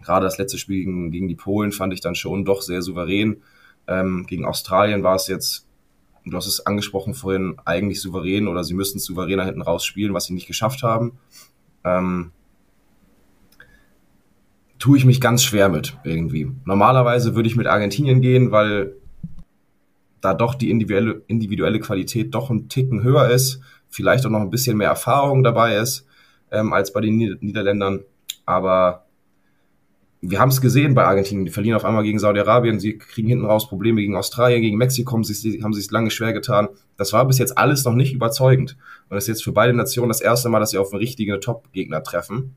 [0.00, 3.42] Gerade das letzte Spiel gegen, gegen die Polen fand ich dann schon doch sehr souverän.
[3.88, 5.66] Ähm, gegen Australien war es jetzt,
[6.24, 10.26] du hast es angesprochen vorhin, eigentlich souverän oder sie müssten souveräner hinten raus spielen, was
[10.26, 11.18] sie nicht geschafft haben.
[11.84, 12.30] Ähm,
[14.78, 16.52] tue ich mich ganz schwer mit irgendwie.
[16.64, 18.94] Normalerweise würde ich mit Argentinien gehen, weil
[20.20, 24.50] da doch die individuelle, individuelle Qualität doch ein Ticken höher ist, vielleicht auch noch ein
[24.50, 26.06] bisschen mehr Erfahrung dabei ist
[26.50, 28.00] ähm, als bei den Niederländern.
[28.46, 29.04] Aber
[30.20, 31.44] wir haben es gesehen bei Argentinien.
[31.44, 35.12] Die verlieren auf einmal gegen Saudi-Arabien, sie kriegen hinten raus Probleme gegen Australien, gegen Mexiko
[35.12, 36.68] haben sie haben sich lange schwer getan.
[36.96, 38.76] Das war bis jetzt alles noch nicht überzeugend.
[39.08, 41.40] Und es ist jetzt für beide Nationen das erste Mal, dass sie auf einen richtigen
[41.40, 42.56] Top-Gegner treffen,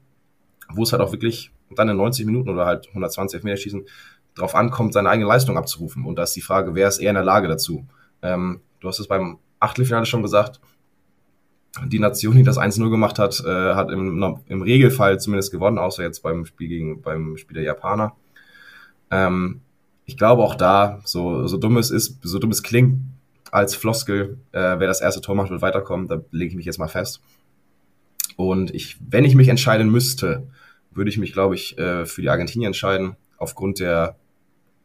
[0.74, 3.86] wo es halt auch wirklich dann in 90 Minuten oder halt 120 Meter schießen
[4.36, 6.06] darauf ankommt, seine eigene Leistung abzurufen.
[6.06, 7.86] Und da ist die Frage, wer ist eher in der Lage dazu?
[8.22, 10.60] Ähm, du hast es beim Achtelfinale schon gesagt.
[11.86, 16.04] Die Nation, die das 1-0 gemacht hat, äh, hat im, im Regelfall zumindest gewonnen, außer
[16.04, 18.16] jetzt beim Spiel gegen beim Spiel der Japaner.
[19.10, 19.62] Ähm,
[20.06, 23.00] ich glaube auch da, so, so dumm es ist, so dumm es klingt,
[23.52, 26.08] als Floskel, äh, wer das erste Tor macht, wird weiterkommen.
[26.08, 27.22] Da lege ich mich jetzt mal fest.
[28.36, 30.48] Und ich, wenn ich mich entscheiden müsste,
[30.92, 34.16] würde ich mich, glaube ich, äh, für die Argentinier entscheiden, aufgrund der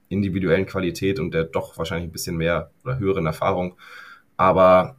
[0.09, 3.77] individuellen Qualität und der doch wahrscheinlich ein bisschen mehr oder höheren Erfahrung.
[4.37, 4.97] Aber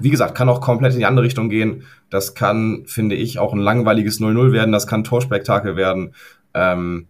[0.00, 1.84] wie gesagt, kann auch komplett in die andere Richtung gehen.
[2.10, 4.72] Das kann, finde ich, auch ein langweiliges 0-0 werden.
[4.72, 6.14] Das kann Torspektakel werden.
[6.54, 7.08] Ähm,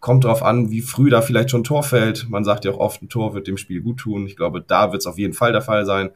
[0.00, 2.28] kommt darauf an, wie früh da vielleicht schon Tor fällt.
[2.30, 4.26] Man sagt ja auch oft, ein Tor wird dem Spiel gut tun.
[4.26, 6.10] Ich glaube, da wird es auf jeden Fall der Fall sein,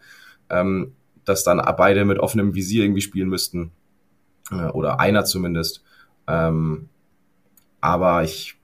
[0.49, 0.93] ähm,
[1.25, 3.73] dass dann beide mit offenem Visier irgendwie spielen müssten.
[4.51, 5.83] Äh, oder einer zumindest.
[6.27, 6.89] Ähm,
[7.81, 8.60] aber ich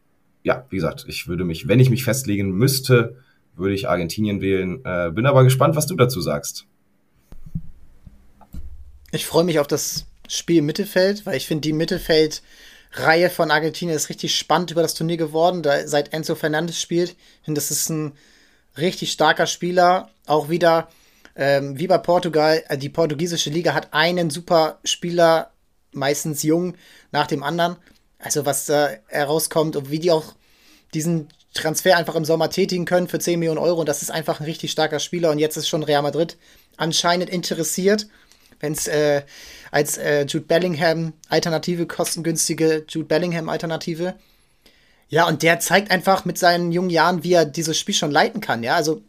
[0.46, 3.16] ja, wie gesagt, ich würde mich, wenn ich mich festlegen müsste,
[3.56, 4.80] würde ich Argentinien wählen.
[4.84, 6.66] Äh, bin aber gespannt, was du dazu sagst.
[9.10, 14.08] Ich freue mich auf das Spiel Mittelfeld, weil ich finde, die Mittelfeldreihe von Argentinien ist
[14.08, 17.10] richtig spannend über das Turnier geworden, da, seit Enzo Fernandes spielt.
[17.10, 18.12] Ich finde, das ist ein
[18.78, 20.10] richtig starker Spieler.
[20.26, 20.86] Auch wieder,
[21.34, 25.50] ähm, wie bei Portugal, äh, die portugiesische Liga hat einen super Spieler,
[25.90, 26.76] meistens jung,
[27.10, 27.78] nach dem anderen.
[28.20, 30.35] Also was da herauskommt und wie die auch
[30.96, 33.80] diesen Transfer einfach im Sommer tätigen können für 10 Millionen Euro.
[33.80, 35.30] Und das ist einfach ein richtig starker Spieler.
[35.30, 36.36] Und jetzt ist schon Real Madrid
[36.76, 38.06] anscheinend interessiert,
[38.60, 39.22] wenn es äh,
[39.70, 44.14] als äh, Jude Bellingham Alternative, kostengünstige Jude Bellingham Alternative.
[45.08, 48.40] Ja, und der zeigt einfach mit seinen jungen Jahren, wie er dieses Spiel schon leiten
[48.40, 48.62] kann.
[48.62, 49.02] Ja, also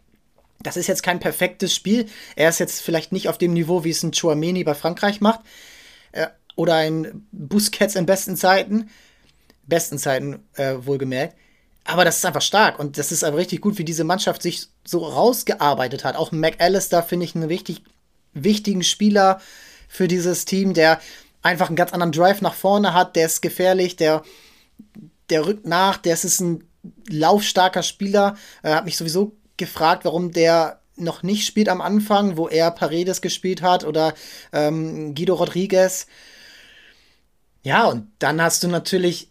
[0.61, 2.07] das ist jetzt kein perfektes Spiel.
[2.35, 5.39] Er ist jetzt vielleicht nicht auf dem Niveau, wie es ein Chouameni bei Frankreich macht.
[6.11, 8.89] Äh, oder ein Busquets in besten Zeiten.
[9.65, 11.35] Besten Zeiten, äh, wohlgemerkt.
[11.87, 14.67] Aber das ist einfach stark und das ist aber richtig gut, wie diese Mannschaft sich
[14.85, 16.17] so rausgearbeitet hat.
[16.17, 17.81] Auch McAllister finde ich einen richtig
[18.33, 19.39] wichtigen Spieler
[19.87, 20.99] für dieses Team, der
[21.41, 24.21] einfach einen ganz anderen Drive nach vorne hat, der ist gefährlich, der,
[25.29, 26.65] der rückt nach, der ist ein
[27.07, 28.35] laufstarker Spieler.
[28.63, 33.21] Er hat mich sowieso gefragt, warum der noch nicht spielt am Anfang, wo er Paredes
[33.21, 34.13] gespielt hat oder
[34.51, 36.07] ähm, Guido Rodriguez.
[37.63, 39.29] Ja, und dann hast du natürlich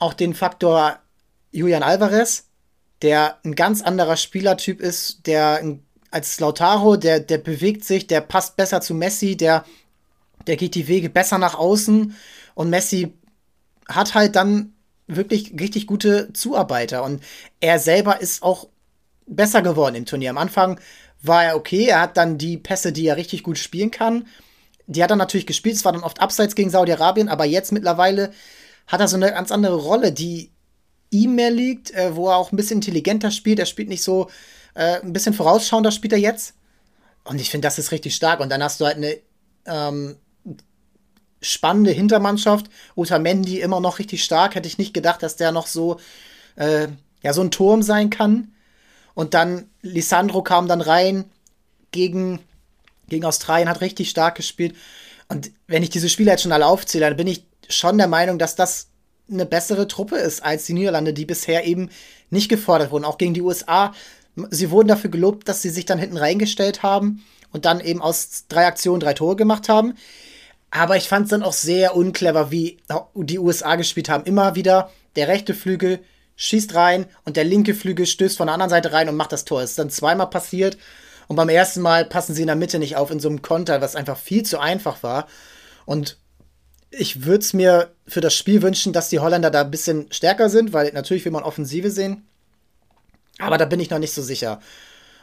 [0.00, 0.98] auch den Faktor
[1.52, 2.44] Julian Alvarez,
[3.02, 5.62] der ein ganz anderer Spielertyp ist, der
[6.10, 9.64] als Lautaro, der, der bewegt sich, der passt besser zu Messi, der,
[10.46, 12.16] der geht die Wege besser nach außen.
[12.54, 13.14] Und Messi
[13.88, 14.74] hat halt dann
[15.06, 17.02] wirklich richtig gute Zuarbeiter.
[17.04, 17.22] Und
[17.60, 18.68] er selber ist auch
[19.26, 20.30] besser geworden im Turnier.
[20.30, 20.80] Am Anfang
[21.22, 24.26] war er okay, er hat dann die Pässe, die er richtig gut spielen kann,
[24.86, 28.32] die hat er natürlich gespielt, es war dann oft abseits gegen Saudi-Arabien, aber jetzt mittlerweile
[28.88, 30.50] hat er so eine ganz andere Rolle, die
[31.10, 33.58] ihm mehr liegt, äh, wo er auch ein bisschen intelligenter spielt.
[33.58, 34.30] Er spielt nicht so
[34.74, 36.54] äh, ein bisschen vorausschauender spielt er jetzt.
[37.24, 38.40] Und ich finde, das ist richtig stark.
[38.40, 39.18] Und dann hast du halt eine
[39.66, 40.16] ähm,
[41.42, 42.66] spannende Hintermannschaft.
[42.96, 44.54] Utamendi immer noch richtig stark.
[44.54, 45.98] Hätte ich nicht gedacht, dass der noch so,
[46.56, 46.88] äh,
[47.22, 48.52] ja, so ein Turm sein kann.
[49.14, 51.24] Und dann Lisandro kam dann rein
[51.90, 52.38] gegen,
[53.08, 54.76] gegen Australien hat richtig stark gespielt.
[55.28, 58.38] Und wenn ich diese Spiele jetzt schon alle aufzähle, dann bin ich schon der Meinung,
[58.38, 58.89] dass das
[59.30, 61.90] eine bessere Truppe ist als die Niederlande, die bisher eben
[62.30, 63.04] nicht gefordert wurden.
[63.04, 63.92] Auch gegen die USA.
[64.50, 68.44] Sie wurden dafür gelobt, dass sie sich dann hinten reingestellt haben und dann eben aus
[68.48, 69.94] drei Aktionen drei Tore gemacht haben.
[70.70, 72.78] Aber ich fand es dann auch sehr unclever, wie
[73.14, 74.24] die USA gespielt haben.
[74.24, 76.00] Immer wieder der rechte Flügel
[76.36, 79.44] schießt rein und der linke Flügel stößt von der anderen Seite rein und macht das
[79.44, 79.62] Tor.
[79.62, 80.78] Es ist dann zweimal passiert
[81.26, 83.80] und beim ersten Mal passen sie in der Mitte nicht auf in so einem Konter,
[83.80, 85.26] was einfach viel zu einfach war.
[85.86, 86.18] Und
[86.90, 90.50] ich würde es mir für das Spiel wünschen, dass die Holländer da ein bisschen stärker
[90.50, 92.26] sind, weil natürlich will man Offensive sehen.
[93.38, 94.60] Aber da bin ich noch nicht so sicher.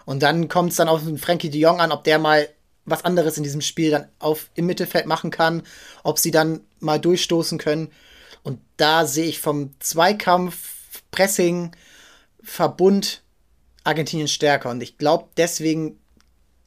[0.05, 2.47] Und dann kommt es dann auf Frankie de Jong an, ob der mal
[2.85, 5.63] was anderes in diesem Spiel dann auf im Mittelfeld machen kann,
[6.03, 7.91] ob sie dann mal durchstoßen können.
[8.43, 11.75] Und da sehe ich vom Zweikampf, Pressing,
[12.41, 13.23] Verbund
[13.83, 14.69] Argentinien stärker.
[14.69, 15.99] Und ich glaube, deswegen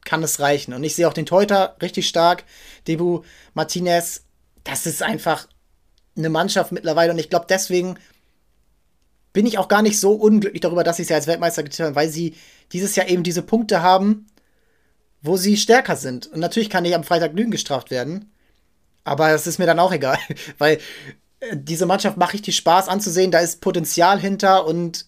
[0.05, 0.73] kann es reichen.
[0.73, 2.43] Und ich sehe auch den Teuter richtig stark.
[2.87, 3.21] Debu
[3.53, 4.23] Martinez,
[4.63, 5.47] das ist einfach
[6.15, 7.11] eine Mannschaft mittlerweile.
[7.11, 7.97] Und ich glaube, deswegen
[9.33, 11.87] bin ich auch gar nicht so unglücklich darüber, dass sie es ja als Weltmeister getan
[11.87, 12.35] haben, weil sie
[12.71, 14.27] dieses Jahr eben diese Punkte haben,
[15.21, 16.27] wo sie stärker sind.
[16.27, 18.31] Und natürlich kann ich am Freitag Lügen gestraft werden.
[19.03, 20.17] Aber das ist mir dann auch egal,
[20.57, 20.79] weil
[21.39, 23.31] äh, diese Mannschaft macht richtig Spaß anzusehen.
[23.31, 25.05] Da ist Potenzial hinter und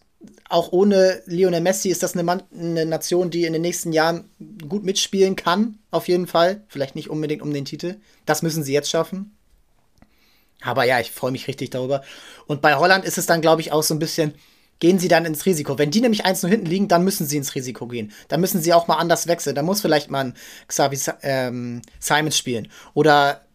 [0.48, 4.30] auch ohne Lionel Messi ist das eine, Man eine Nation, die in den nächsten Jahren
[4.70, 6.64] gut mitspielen kann, auf jeden Fall.
[6.68, 7.98] Vielleicht nicht unbedingt um den Titel.
[8.26, 9.36] Das müssen sie jetzt schaffen.
[10.64, 12.04] Aber ja, ich freue mich richtig darüber.
[12.48, 14.34] Und bei Holland ist es dann, glaube ich, auch so ein bisschen,
[14.80, 15.78] gehen sie dann ins Risiko.
[15.78, 18.12] Wenn die nämlich eins nur hinten liegen, dann müssen sie ins Risiko gehen.
[18.28, 19.56] Dann müssen sie auch mal anders wechseln.
[19.56, 20.34] Da muss vielleicht mal ein
[20.68, 22.70] Xavi ähm, Simons spielen.
[22.94, 23.46] Oder,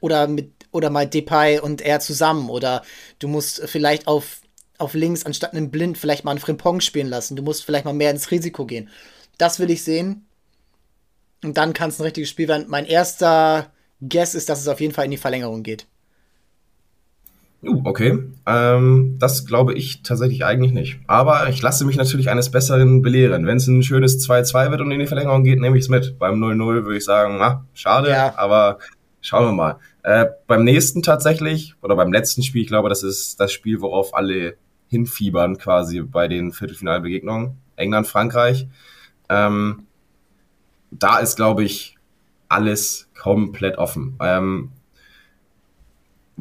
[0.00, 2.48] oder mit oder mal Depay und er zusammen.
[2.48, 2.82] Oder
[3.18, 4.40] du musst vielleicht auf,
[4.78, 7.36] auf links anstatt einem Blind vielleicht mal einen Frimpong spielen lassen.
[7.36, 8.88] Du musst vielleicht mal mehr ins Risiko gehen.
[9.38, 10.26] Das will ich sehen.
[11.42, 12.66] Und dann kann es ein richtiges Spiel werden.
[12.68, 15.86] Mein erster Guess ist, dass es auf jeden Fall in die Verlängerung geht.
[17.62, 18.18] Uh, okay.
[18.46, 21.00] Ähm, das glaube ich tatsächlich eigentlich nicht.
[21.06, 23.46] Aber ich lasse mich natürlich eines Besseren belehren.
[23.46, 26.18] Wenn es ein schönes 2-2 wird und in die Verlängerung geht, nehme ich es mit.
[26.18, 28.32] Beim 0-0 würde ich sagen, na, schade, ja.
[28.36, 28.78] aber
[29.20, 29.76] schauen wir mal.
[30.02, 34.14] Äh, beim nächsten tatsächlich, oder beim letzten Spiel, ich glaube, das ist das Spiel, worauf
[34.14, 34.54] alle
[34.88, 37.58] hinfiebern quasi bei den Viertelfinalbegegnungen.
[37.76, 38.68] England, Frankreich.
[39.28, 39.86] Ähm,
[40.90, 41.96] da ist, glaube ich,
[42.48, 44.16] alles komplett offen.
[44.20, 44.70] Ähm,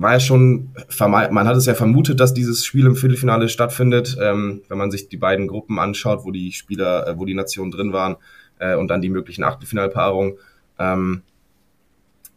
[0.02, 0.70] war ja schon,
[1.00, 5.10] man hat es ja vermutet, dass dieses Spiel im Viertelfinale stattfindet, ähm, wenn man sich
[5.10, 8.16] die beiden Gruppen anschaut, wo die Spieler, äh, wo die Nationen drin waren
[8.60, 10.38] äh, und dann die möglichen Achtelfinalpaarungen.
[10.78, 11.22] Ähm,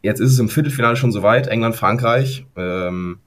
[0.01, 2.45] jetzt ist es im Viertelfinale schon soweit, England, Frankreich.
[2.55, 3.19] Ähm,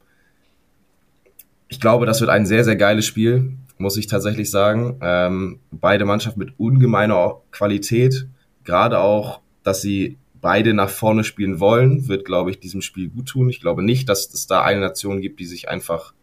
[1.68, 4.98] ich glaube, das wird ein sehr, sehr geiles Spiel, muss ich tatsächlich sagen.
[5.00, 8.28] Ähm, beide Mannschaften mit ungemeiner Qualität,
[8.64, 13.26] gerade auch, dass sie beide nach vorne spielen wollen, wird, glaube ich, diesem Spiel gut
[13.26, 13.50] tun.
[13.50, 16.14] Ich glaube nicht, dass es da eine Nation gibt, die sich einfach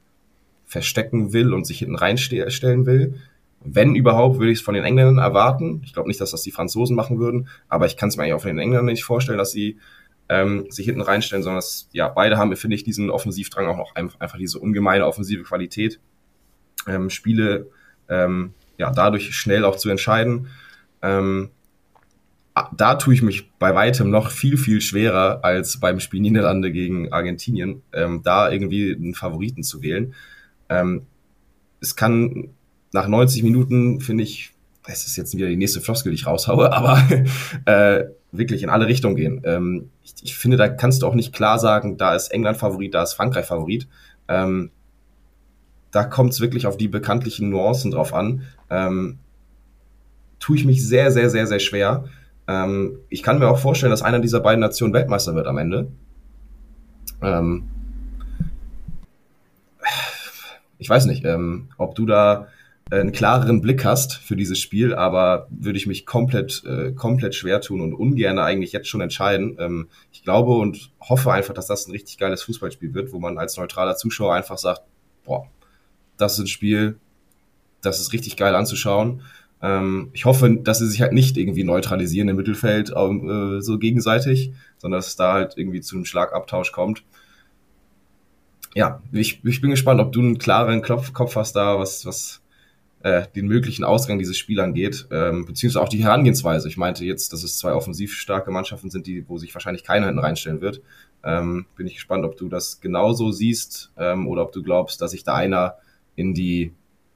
[0.66, 3.20] verstecken will und sich hinten reinstellen will.
[3.66, 5.82] Wenn überhaupt, würde ich es von den Engländern erwarten.
[5.84, 8.36] Ich glaube nicht, dass das die Franzosen machen würden, aber ich kann es mir eigentlich
[8.36, 9.78] auch von den Engländern nicht vorstellen, dass sie
[10.30, 13.94] ähm, sich hinten reinstellen, sondern dass, ja, beide haben, finde ich, diesen Offensivdrang auch noch
[13.94, 16.00] einfach diese ungemeine offensive Qualität,
[16.88, 17.68] ähm, Spiele
[18.08, 20.48] ähm, ja, dadurch schnell auch zu entscheiden.
[21.02, 21.50] Ähm,
[22.80, 27.12] da tue ich mich bei weitem noch viel, viel schwerer als beim Spiel Niederlande gegen
[27.12, 30.14] Argentinien, ähm, da irgendwie einen Favoriten zu wählen.
[30.70, 31.04] Ähm,
[31.80, 32.50] es kann
[32.94, 34.54] nach 90 Minuten, finde ich,
[34.86, 37.02] es ist jetzt wieder die nächste Floskel, die ich raushaue, aber
[37.66, 39.42] äh, wirklich in alle Richtungen gehen.
[39.46, 42.94] Ähm, ich, ich, finde, da kannst du auch nicht klar sagen, da ist England Favorit,
[42.94, 43.88] da ist Frankreich Favorit.
[44.28, 44.72] Ähm,
[45.92, 48.44] da kommt es wirklich auf die bekanntlichen Nuancen drauf an.
[48.70, 49.20] Ähm,
[50.40, 52.06] tue ich mich sehr, sehr, sehr, sehr schwer.
[52.48, 55.88] Ähm, ich kann mir auch vorstellen, dass einer dieser beiden Nationen Weltmeister wird am Ende.
[57.22, 57.70] Ähm,
[60.78, 62.48] ich weiß nicht, ähm, ob du da
[62.92, 67.62] einen klareren Blick hast für dieses Spiel, aber würde ich mich komplett, äh, komplett schwer
[67.62, 69.58] tun und ungern eigentlich jetzt schon entscheiden.
[69.60, 73.38] Ähm, ich glaube und hoffe einfach, dass das ein richtig geiles Fußballspiel wird, wo man
[73.38, 74.82] als neutraler Zuschauer einfach sagt,
[75.24, 75.48] boah,
[76.18, 76.98] das ist ein Spiel,
[77.82, 79.22] das ist richtig geil anzuschauen.
[79.64, 84.52] Ähm, ich hoffe, dass sie sich halt nicht irgendwie neutralisieren im Mittelfeld äh, so gegenseitig,
[84.78, 87.04] sondern dass es da halt irgendwie zu einem Schlagabtausch kommt.
[88.76, 92.42] Ja, ich, ich bin gespannt, ob du einen klaren Kopf, Kopf hast da, was, was
[93.04, 96.68] äh, den möglichen Ausgang dieses Spiels angeht, ähm, beziehungsweise auch die Herangehensweise.
[96.68, 100.08] Ich meinte jetzt, dass es zwei offensiv starke Mannschaften sind, die, wo sich wahrscheinlich keiner
[100.08, 100.82] hinten reinstellen wird.
[101.24, 105.12] Ähm, bin ich gespannt, ob du das genauso siehst ähm, oder ob du glaubst, dass
[105.12, 105.76] sich da einer
[106.16, 106.74] in die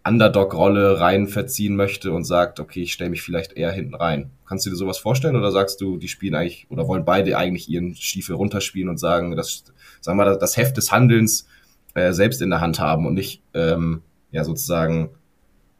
[0.08, 4.32] Underdog-Rolle rein verziehen möchte und sagt, okay, ich stelle mich vielleicht eher hinten rein.
[4.48, 7.70] Kannst du dir sowas vorstellen oder sagst du, die spielen eigentlich oder wollen beide eigentlich
[7.70, 9.64] ihren Stiefel runterspielen und sagen, dass,
[10.02, 11.48] sagen wir, das Heft des Handelns
[11.94, 14.02] äh, selbst in der Hand haben und nicht, ähm,
[14.32, 15.10] ja, sozusagen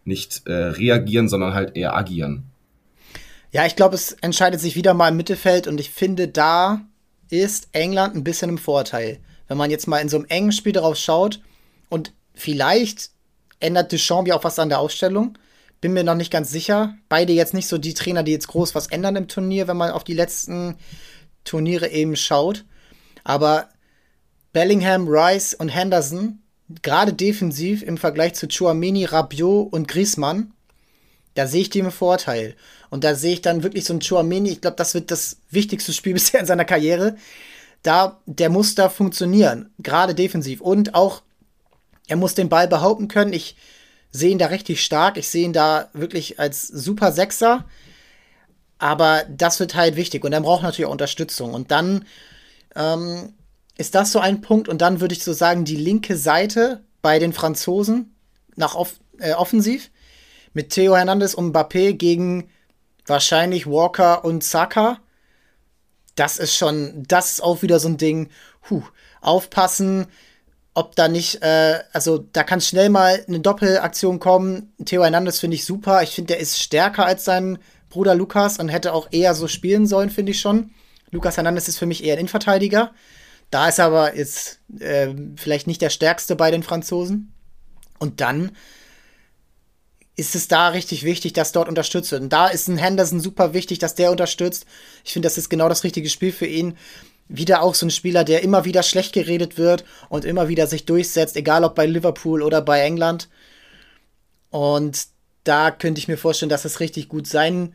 [0.04, 2.44] nicht äh, reagieren, sondern halt eher agieren?
[3.52, 6.82] Ja, ich glaube, es entscheidet sich wieder mal im Mittelfeld und ich finde, da
[7.30, 9.20] ist England ein bisschen im Vorteil.
[9.48, 11.42] Wenn man jetzt mal in so einem engen Spiel darauf schaut
[11.90, 13.12] und vielleicht
[13.60, 15.38] ändert Deschamps ja auch was an der Ausstellung.
[15.82, 16.96] Bin mir noch nicht ganz sicher.
[17.10, 19.92] Beide jetzt nicht so die Trainer, die jetzt groß was ändern im Turnier, wenn man
[19.92, 20.76] auf die letzten
[21.44, 22.66] Turniere eben schaut.
[23.24, 23.70] Aber
[24.54, 26.40] Bellingham, Rice und Henderson,
[26.82, 30.54] gerade defensiv im Vergleich zu Chouameni, Rabiot und Griezmann,
[31.36, 32.56] da sehe ich die Vorteil.
[32.90, 35.94] Und da sehe ich dann wirklich so ein Chouameni, ich glaube, das wird das wichtigste
[35.94, 37.16] Spiel bisher in seiner Karriere.
[37.84, 40.62] Da, der muss da funktionieren, gerade defensiv.
[40.62, 41.22] Und auch
[42.08, 43.34] er muss den Ball behaupten können.
[43.34, 43.56] Ich
[44.12, 45.18] sehe ihn da richtig stark.
[45.18, 47.66] Ich sehe ihn da wirklich als super Sechser.
[48.80, 50.24] Aber das wird halt wichtig.
[50.24, 51.54] Und er braucht natürlich auch Unterstützung.
[51.54, 52.06] Und dann
[52.76, 53.34] ähm,
[53.78, 54.70] ist das so ein Punkt.
[54.70, 58.16] Und dann würde ich so sagen, die linke Seite bei den Franzosen
[58.56, 59.90] nach off äh, offensiv
[60.54, 62.50] mit Theo Hernandez und Mbappé gegen
[63.06, 65.00] wahrscheinlich Walker und Saka.
[66.16, 68.30] Das ist schon, das ist auch wieder so ein Ding.
[68.70, 68.84] Huh,
[69.22, 70.08] aufpassen
[70.78, 74.74] ob da nicht, äh, also da kann schnell mal eine Doppelaktion kommen.
[74.86, 76.04] Theo Hernandez finde ich super.
[76.04, 77.58] Ich finde, der ist stärker als sein
[77.90, 80.70] Bruder Lukas und hätte auch eher so spielen sollen, finde ich schon.
[81.10, 82.92] Lukas Hernandez ist für mich eher ein Innenverteidiger.
[83.50, 87.34] Da ist er aber jetzt äh, vielleicht nicht der stärkste bei den Franzosen.
[87.98, 88.52] Und dann
[90.16, 92.22] ist es da richtig wichtig, dass dort unterstützt wird.
[92.22, 94.68] Und da ist ein Henderson super wichtig, dass der unterstützt.
[95.04, 96.78] Ich finde, das ist genau das richtige Spiel für ihn
[97.30, 100.86] wieder auch so ein Spieler, der immer wieder schlecht geredet wird und immer wieder sich
[100.86, 103.28] durchsetzt, egal ob bei Liverpool oder bei England.
[104.50, 105.08] Und
[105.44, 107.74] da könnte ich mir vorstellen, dass es richtig gut sein,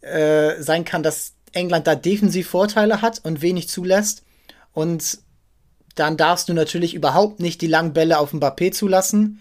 [0.00, 4.22] äh, sein kann, dass England da defensiv Vorteile hat und wenig zulässt.
[4.72, 5.18] Und
[5.96, 9.40] dann darfst du natürlich überhaupt nicht die langen Bälle auf Mbappé zulassen.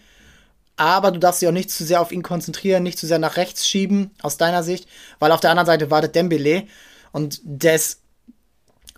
[0.75, 3.37] Aber du darfst dich auch nicht zu sehr auf ihn konzentrieren, nicht zu sehr nach
[3.37, 4.87] rechts schieben, aus deiner Sicht,
[5.19, 6.63] weil auf der anderen Seite wartet Dembele
[7.11, 8.01] und der ist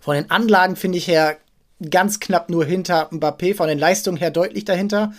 [0.02, 1.38] von den Anlagen finde ich her
[1.90, 5.12] ganz knapp nur hinter Mbappé, von den Leistungen her deutlich dahinter.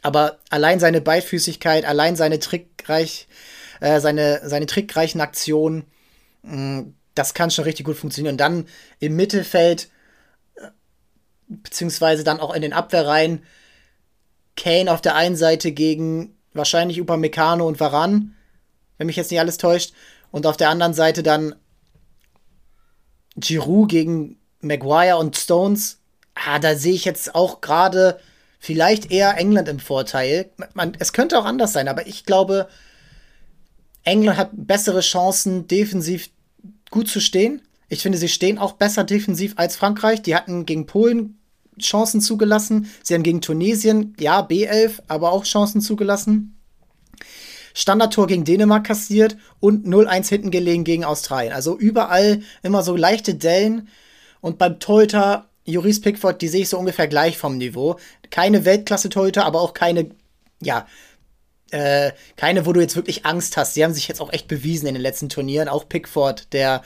[0.00, 3.26] Aber allein seine Beifüßigkeit, allein seine trickreich,
[3.80, 5.86] äh, seine, seine trickreichen Aktionen,
[6.42, 8.34] mh, mm, das kann schon richtig gut funktionieren.
[8.34, 8.68] Und dann
[9.00, 9.88] im Mittelfeld,
[10.54, 10.68] äh,
[11.48, 13.42] beziehungsweise dann auch in den Abwehrreihen,
[14.56, 18.36] Kane auf der einen Seite gegen wahrscheinlich Upamecano und Varan,
[18.98, 19.94] wenn mich jetzt nicht alles täuscht.
[20.30, 21.56] Und auf der anderen Seite dann
[23.40, 25.98] Giroud gegen Maguire und Stones,
[26.34, 28.18] ah, da sehe ich jetzt auch gerade
[28.58, 30.50] vielleicht eher England im Vorteil.
[30.74, 32.68] Man, es könnte auch anders sein, aber ich glaube,
[34.04, 36.30] England hat bessere Chancen, defensiv
[36.90, 37.62] gut zu stehen.
[37.88, 40.22] Ich finde, sie stehen auch besser defensiv als Frankreich.
[40.22, 41.38] Die hatten gegen Polen
[41.80, 42.90] Chancen zugelassen.
[43.02, 46.57] Sie haben gegen Tunesien, ja, B11, aber auch Chancen zugelassen.
[47.78, 51.52] Standardtor gegen Dänemark kassiert und 0-1 hinten gelegen gegen Australien.
[51.52, 53.86] Also überall immer so leichte Dellen.
[54.40, 57.96] Und beim Torhüter Juris Pickford, die sehe ich so ungefähr gleich vom Niveau.
[58.30, 60.10] Keine Weltklasse-Torhüter, aber auch keine,
[60.60, 60.88] ja,
[61.70, 63.74] äh, keine, wo du jetzt wirklich Angst hast.
[63.74, 65.68] Sie haben sich jetzt auch echt bewiesen in den letzten Turnieren.
[65.68, 66.82] Auch Pickford, der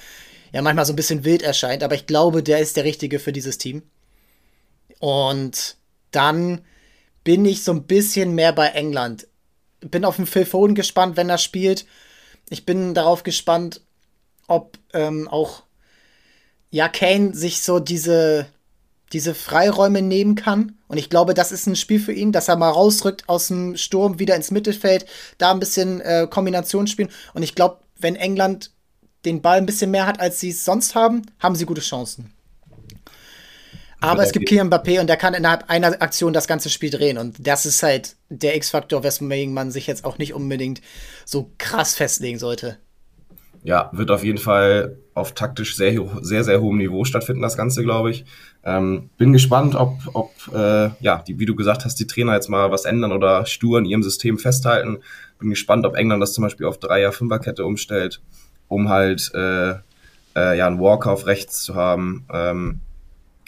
[0.53, 3.33] ja manchmal so ein bisschen wild erscheint, aber ich glaube, der ist der Richtige für
[3.33, 3.83] dieses Team.
[4.99, 5.79] Und
[6.11, 6.61] dann
[7.25, 9.27] bin ich so ein bisschen mehr bei England
[9.91, 11.87] bin auf den Phil Foden gespannt, wenn er spielt.
[12.49, 13.81] Ich bin darauf gespannt,
[14.47, 15.63] ob ähm, auch
[16.71, 18.47] ja Kane sich so diese
[19.13, 20.79] diese Freiräume nehmen kann.
[20.89, 23.77] Und ich glaube, das ist ein Spiel für ihn, dass er mal rausrückt aus dem
[23.77, 25.07] Sturm wieder ins Mittelfeld,
[25.39, 27.11] da ein bisschen äh, Kombination spielen.
[27.35, 28.71] Und ich glaube, wenn England
[29.25, 32.33] den Ball ein bisschen mehr hat, als sie es sonst haben, haben sie gute Chancen.
[34.03, 37.19] Aber es gibt Kylian Mbappé und der kann innerhalb einer Aktion das ganze Spiel drehen.
[37.19, 40.81] Und das ist halt der X-Faktor, weswegen man sich jetzt auch nicht unbedingt
[41.25, 42.79] so krass festlegen sollte.
[43.65, 47.85] Ja, wird auf jeden Fall auf taktisch sehr, sehr, sehr hohem Niveau stattfinden, das Ganze,
[47.85, 48.25] glaube ich.
[48.65, 52.49] Ähm, bin gespannt, ob, ob äh, ja, die, wie du gesagt hast, die Trainer jetzt
[52.49, 54.99] mal was ändern oder stur in ihrem System festhalten.
[55.39, 58.21] Bin gespannt, ob England das zum Beispiel auf Dreier-Fünfer-Kette umstellt,
[58.67, 59.75] um halt äh,
[60.35, 62.25] äh, ja, einen Walker auf rechts zu haben.
[62.33, 62.81] Ähm,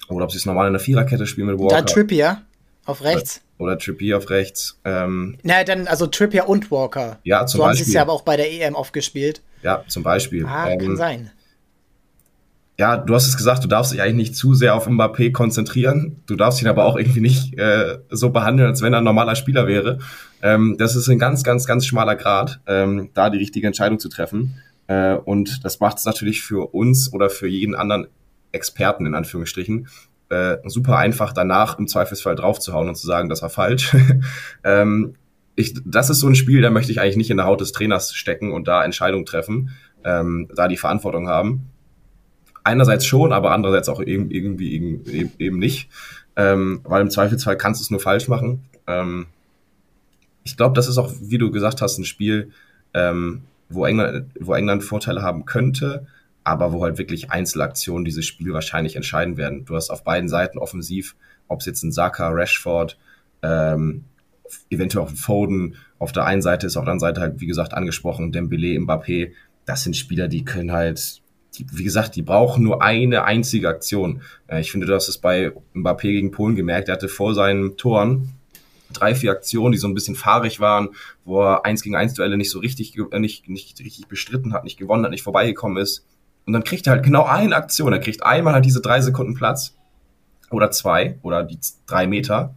[0.09, 1.77] oder ob sie es normal in der Viererkette spielen mit Walker.
[1.77, 2.43] Da Trippier
[2.87, 3.41] auf rechts.
[3.59, 4.79] Oder, oder Trippier auf rechts.
[4.85, 7.19] Ähm, Na, dann also Trippier und Walker.
[7.25, 7.65] Ja, zum so Beispiel.
[7.65, 9.43] So haben sie es ja aber auch bei der EM aufgespielt.
[9.63, 10.45] Ja, zum Beispiel.
[10.47, 11.31] Ah, ähm, kann sein.
[12.77, 16.23] ja, du hast es gesagt, du darfst dich eigentlich nicht zu sehr auf Mbappé konzentrieren.
[16.27, 19.37] Du darfst ihn aber auch irgendwie nicht äh, so behandeln, als wenn er ein normaler
[19.37, 20.01] Spieler wäre.
[20.43, 24.09] Ähm, das ist ein ganz, ganz, ganz schmaler Grad, ähm, da die richtige Entscheidung zu
[24.09, 24.61] treffen.
[24.89, 28.09] Äh, und das macht es natürlich für uns oder für jeden anderen
[28.55, 29.89] Experten in Anführungsstrichen
[30.31, 33.95] äh, super einfach, danach im Zweifelsfall draufzuhauen und zu sagen, das war falsch.
[34.65, 35.15] ähm,
[35.55, 37.73] ich, das ist so ein Spiel, da möchte ich eigentlich nicht in der Haut des
[37.73, 39.71] Trainers stecken und da Entscheidungen treffen,
[40.03, 41.69] ähm, da die Verantwortung haben
[42.65, 45.91] einerseits schon, aber andererseits auch eben, irgendwie eben, eben nicht.
[46.35, 48.65] Ähm, weil im Zweifelsfall kannst du es nur falsch machen.
[48.89, 49.27] Ähm,
[50.43, 52.51] ich glaube, das ist auch, wie du gesagt hast, ein Spiel,
[52.93, 56.07] ähm, wo, England, wo England Vorteile haben könnte,
[56.45, 59.65] aber wo halt wirklich Einzelaktionen dieses Spiel wahrscheinlich entscheiden werden.
[59.65, 61.17] Du hast auf beiden Seiten offensiv,
[61.49, 62.99] ob es jetzt ein Saka, Rashford,
[63.43, 64.05] ähm,
[64.71, 67.47] eventuell auch ein Foden, auf der einen Seite ist auf der anderen Seite halt, wie
[67.47, 69.33] gesagt, angesprochen, Dembele, Mbappé,
[69.65, 71.23] das sind Spieler, die können halt
[71.59, 74.23] die, wie gesagt, die brauchen nur eine einzige Aktion.
[74.47, 76.89] Äh, ich finde, du hast es bei Mbappé gegen Polen gemerkt.
[76.89, 78.31] Er hatte vor seinen Toren
[78.93, 80.91] drei, vier Aktionen, die so ein bisschen fahrig waren,
[81.25, 84.65] wo er eins gegen eins Duelle nicht so richtig, äh, nicht, nicht richtig bestritten hat,
[84.65, 86.05] nicht gewonnen hat, nicht vorbeigekommen ist.
[86.47, 87.93] Und dann kriegt er halt genau eine Aktion.
[87.93, 89.75] Er kriegt einmal halt diese drei Sekunden Platz.
[90.51, 91.19] Oder zwei.
[91.23, 92.55] Oder die drei Meter.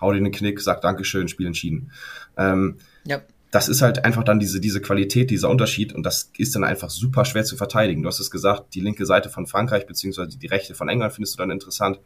[0.00, 1.90] Hau dir den Knick, sagt Dankeschön, Spiel entschieden.
[2.36, 3.20] Ähm, ja
[3.56, 6.90] das ist halt einfach dann diese, diese Qualität, dieser Unterschied und das ist dann einfach
[6.90, 8.02] super schwer zu verteidigen.
[8.02, 11.34] Du hast es gesagt, die linke Seite von Frankreich beziehungsweise die rechte von England findest
[11.34, 11.98] du dann interessant.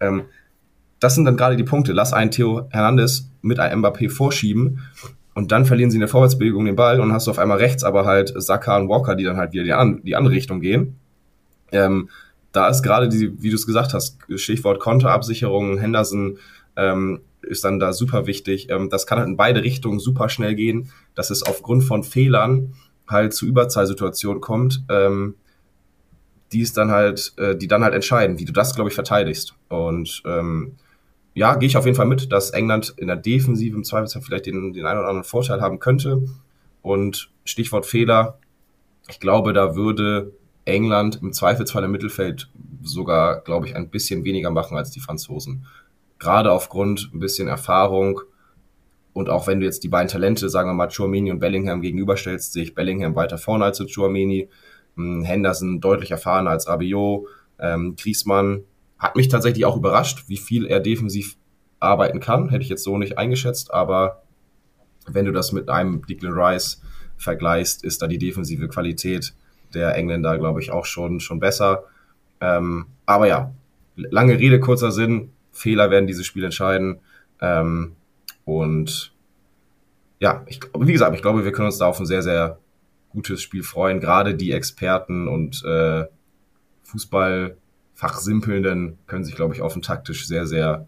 [0.00, 0.24] Ähm,
[1.00, 1.92] das sind dann gerade die Punkte.
[1.92, 4.80] Lass einen Theo Hernandez mit einem Mbappé vorschieben
[5.34, 7.82] und dann verlieren sie in der Vorwärtsbewegung den Ball und hast du auf einmal rechts
[7.84, 10.96] aber halt Saka und Walker, die dann halt wieder die, an, die andere Richtung gehen.
[11.72, 12.08] Ähm,
[12.52, 16.38] da ist gerade die, wie du es gesagt hast, Stichwort Konterabsicherung, Henderson,
[16.76, 18.70] ähm, ist dann da super wichtig.
[18.70, 22.74] Ähm, das kann halt in beide Richtungen super schnell gehen, dass es aufgrund von Fehlern
[23.08, 25.34] halt zu Überzahlsituationen kommt, ähm,
[26.52, 29.54] die es dann halt, äh, die dann halt entscheiden, wie du das, glaube ich, verteidigst.
[29.68, 30.76] Und ähm,
[31.34, 34.46] ja, gehe ich auf jeden Fall mit, dass England in der Defensive im Zweifelsfall vielleicht
[34.46, 36.22] den, den einen oder anderen Vorteil haben könnte.
[36.80, 38.38] Und Stichwort Fehler,
[39.08, 40.32] ich glaube, da würde
[40.64, 42.50] England im Zweifelsfall im Mittelfeld
[42.82, 45.66] sogar, glaube ich, ein bisschen weniger machen als die Franzosen.
[46.18, 48.20] Gerade aufgrund ein bisschen Erfahrung
[49.14, 52.52] und auch wenn du jetzt die beiden Talente, sagen wir mal, Chouameni und Bellingham gegenüberstellst,
[52.52, 54.48] sehe ich Bellingham weiter vorne als Chouameni,
[54.96, 57.26] hm, Henderson deutlich erfahrener als Rabiot,
[57.60, 58.64] ähm, Griezmann
[59.04, 61.36] hat mich tatsächlich auch überrascht, wie viel er defensiv
[61.78, 64.22] arbeiten kann, hätte ich jetzt so nicht eingeschätzt, aber
[65.06, 66.80] wenn du das mit einem Declan Rice
[67.18, 69.34] vergleichst, ist da die defensive Qualität
[69.74, 71.84] der Engländer, glaube ich, auch schon, schon besser.
[72.40, 73.52] Ähm, aber ja,
[73.96, 75.32] lange Rede, kurzer Sinn.
[75.52, 77.00] Fehler werden dieses Spiel entscheiden.
[77.42, 77.96] Ähm,
[78.46, 79.12] und
[80.18, 82.58] ja, ich, wie gesagt, ich glaube, wir können uns da auf ein sehr, sehr
[83.10, 84.00] gutes Spiel freuen.
[84.00, 86.06] Gerade die Experten und äh,
[87.94, 90.86] Fußballfachsimpelnden können sich, glaube ich, auf ein taktisch sehr, sehr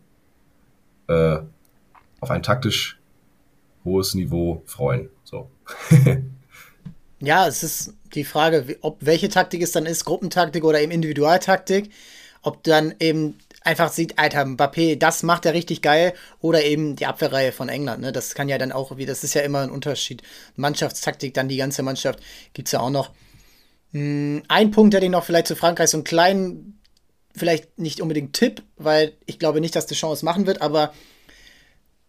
[1.08, 1.38] äh,
[2.20, 2.98] auf ein taktisch
[3.84, 5.08] hohes Niveau freuen.
[5.24, 5.50] So.
[7.20, 11.90] ja, es ist die Frage, ob welche Taktik es dann ist, Gruppentaktik oder eben Individualtaktik.
[12.42, 16.14] Ob dann eben einfach sieht, Alter, Mbappé, das macht er richtig geil.
[16.40, 18.02] Oder eben die Abwehrreihe von England.
[18.02, 18.12] Ne?
[18.12, 20.22] Das kann ja dann auch, wie das ist ja immer ein Unterschied.
[20.54, 22.20] Mannschaftstaktik, dann die ganze Mannschaft
[22.52, 23.10] gibt es ja auch noch.
[23.92, 26.75] Hm, ein Punkt, der den noch vielleicht zu Frankreich so einen kleinen,
[27.36, 30.92] vielleicht nicht unbedingt Tipp, weil ich glaube nicht, dass Chance machen wird, aber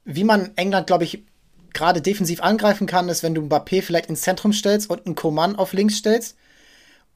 [0.06, 1.24] wie man England, glaube ich,
[1.74, 5.56] gerade defensiv angreifen kann, ist, wenn du Mbappé vielleicht ins Zentrum stellst und einen Coman
[5.56, 6.38] auf links stellst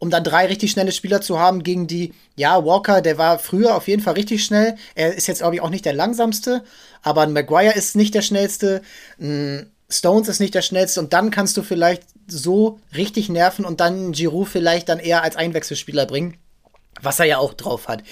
[0.02, 3.76] um dann drei richtig schnelle Spieler zu haben gegen die, ja, Walker, der war früher
[3.76, 4.76] auf jeden Fall richtig schnell.
[4.96, 6.64] Er ist jetzt, glaube ich, auch nicht der langsamste,
[7.04, 8.82] aber ein Maguire ist nicht der schnellste,
[9.20, 13.80] ein Stones ist nicht der schnellste und dann kannst du vielleicht so richtig nerven und
[13.80, 16.36] dann Giroud vielleicht dann eher als Einwechselspieler bringen,
[17.02, 18.04] was er ja auch drauf hat.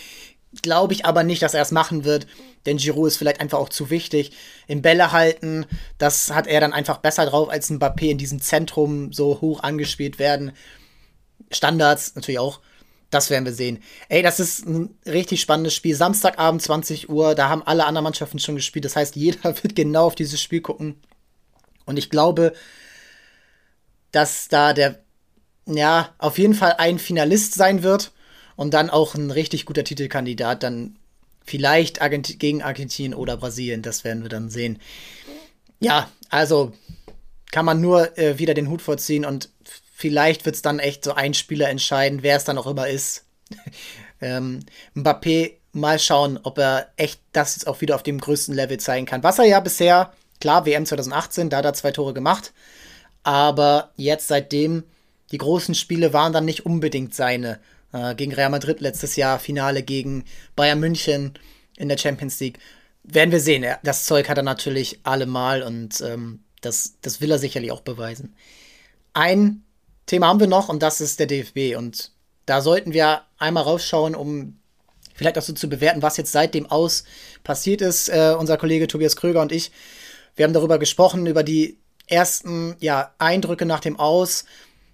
[0.63, 2.25] Glaube ich aber nicht, dass er es machen wird,
[2.65, 4.31] denn Giroud ist vielleicht einfach auch zu wichtig.
[4.67, 5.65] Im Bälle halten,
[5.97, 9.61] das hat er dann einfach besser drauf als ein Mbappé in diesem Zentrum so hoch
[9.61, 10.53] angespielt werden.
[11.51, 12.59] Standards natürlich auch.
[13.11, 13.81] Das werden wir sehen.
[14.07, 15.95] Ey, das ist ein richtig spannendes Spiel.
[15.95, 18.85] Samstagabend 20 Uhr, da haben alle anderen Mannschaften schon gespielt.
[18.85, 20.99] Das heißt, jeder wird genau auf dieses Spiel gucken.
[21.85, 22.53] Und ich glaube,
[24.11, 24.99] dass da der,
[25.65, 28.11] ja, auf jeden Fall ein Finalist sein wird
[28.59, 30.63] und dann auch ein richtig guter Titelkandidat.
[30.63, 30.97] Dann
[31.45, 33.81] vielleicht Argenti gegen Argentinien oder Brasilien.
[33.81, 34.79] Das werden wir dann sehen.
[35.79, 36.73] Ja, also
[37.51, 39.49] kann man nur äh, wieder den Hut vorziehen und
[39.99, 43.25] Vielleicht wird es dann echt so ein Spieler entscheiden, wer es dann auch immer ist.
[44.21, 44.61] ähm,
[44.95, 49.05] Mbappé, mal schauen, ob er echt das jetzt auch wieder auf dem größten Level zeigen
[49.05, 49.23] kann.
[49.23, 52.53] Was er ja bisher, klar, WM 2018, da hat er zwei Tore gemacht.
[53.23, 54.85] Aber jetzt seitdem,
[55.33, 57.59] die großen Spiele waren dann nicht unbedingt seine.
[57.91, 60.25] Äh, gegen Real Madrid letztes Jahr, Finale gegen
[60.55, 61.33] Bayern München
[61.77, 62.59] in der Champions League.
[63.03, 63.65] Werden wir sehen.
[63.83, 68.35] Das Zeug hat er natürlich allemal und ähm, das, das will er sicherlich auch beweisen.
[69.13, 69.63] Ein
[70.05, 71.77] Thema haben wir noch und das ist der DFB.
[71.77, 72.11] Und
[72.45, 74.59] da sollten wir einmal rausschauen, um
[75.15, 77.03] vielleicht auch so zu bewerten, was jetzt seit dem Aus
[77.43, 78.09] passiert ist.
[78.09, 79.71] Äh, unser Kollege Tobias Kröger und ich,
[80.35, 81.77] wir haben darüber gesprochen, über die
[82.07, 84.45] ersten ja, Eindrücke nach dem Aus,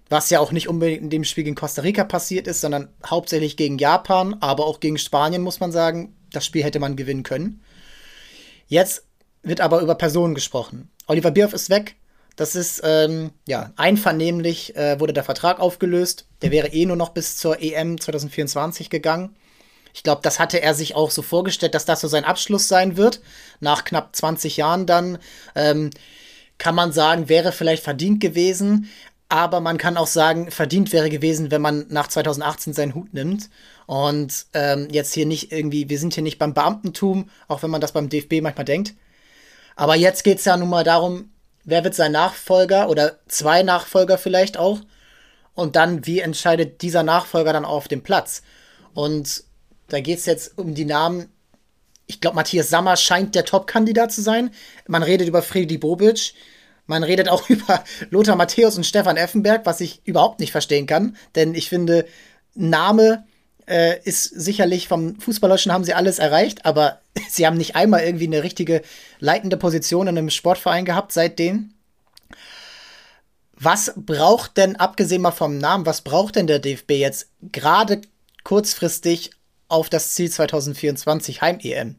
[0.08, 3.56] was ja auch nicht unbedingt in dem Spiel gegen Costa Rica passiert ist, sondern hauptsächlich
[3.56, 6.14] gegen Japan, aber auch gegen Spanien, muss man sagen.
[6.32, 7.62] Das Spiel hätte man gewinnen können.
[8.68, 9.04] Jetzt
[9.42, 10.90] wird aber über Personen gesprochen.
[11.06, 11.96] Oliver Bierhoff ist weg.
[12.36, 16.26] Das ist, ähm, ja, einvernehmlich äh, wurde der Vertrag aufgelöst.
[16.42, 19.34] Der wäre eh nur noch bis zur EM 2024 gegangen.
[19.94, 22.98] Ich glaube, das hatte er sich auch so vorgestellt, dass das so sein Abschluss sein
[22.98, 23.22] wird.
[23.60, 25.18] Nach knapp 20 Jahren dann
[25.54, 25.88] ähm,
[26.58, 28.90] kann man sagen, wäre vielleicht verdient gewesen.
[29.28, 33.50] Aber man kann auch sagen, verdient wäre gewesen, wenn man nach 2018 seinen Hut nimmt.
[33.86, 37.80] Und ähm, jetzt hier nicht irgendwie, wir sind hier nicht beim Beamtentum, auch wenn man
[37.80, 38.94] das beim DFB manchmal denkt.
[39.74, 41.30] Aber jetzt geht es ja nun mal darum,
[41.64, 44.80] wer wird sein Nachfolger oder zwei Nachfolger vielleicht auch.
[45.54, 48.42] Und dann, wie entscheidet dieser Nachfolger dann auf dem Platz?
[48.94, 49.44] Und
[49.88, 51.30] da geht es jetzt um die Namen.
[52.06, 54.50] Ich glaube, Matthias Sammer scheint der Top-Kandidat zu sein.
[54.86, 56.34] Man redet über Freddy Bobic.
[56.86, 61.16] Man redet auch über Lothar Matthäus und Stefan Effenberg, was ich überhaupt nicht verstehen kann.
[61.34, 62.06] Denn ich finde,
[62.54, 63.24] Name
[63.66, 68.26] äh, ist sicherlich vom Fußballerischen haben sie alles erreicht, aber sie haben nicht einmal irgendwie
[68.26, 68.82] eine richtige
[69.18, 71.72] leitende Position in einem Sportverein gehabt seitdem.
[73.58, 78.02] Was braucht denn, abgesehen mal vom Namen, was braucht denn der DFB jetzt gerade
[78.44, 79.30] kurzfristig
[79.68, 81.96] auf das Ziel 2024 Heim-EM?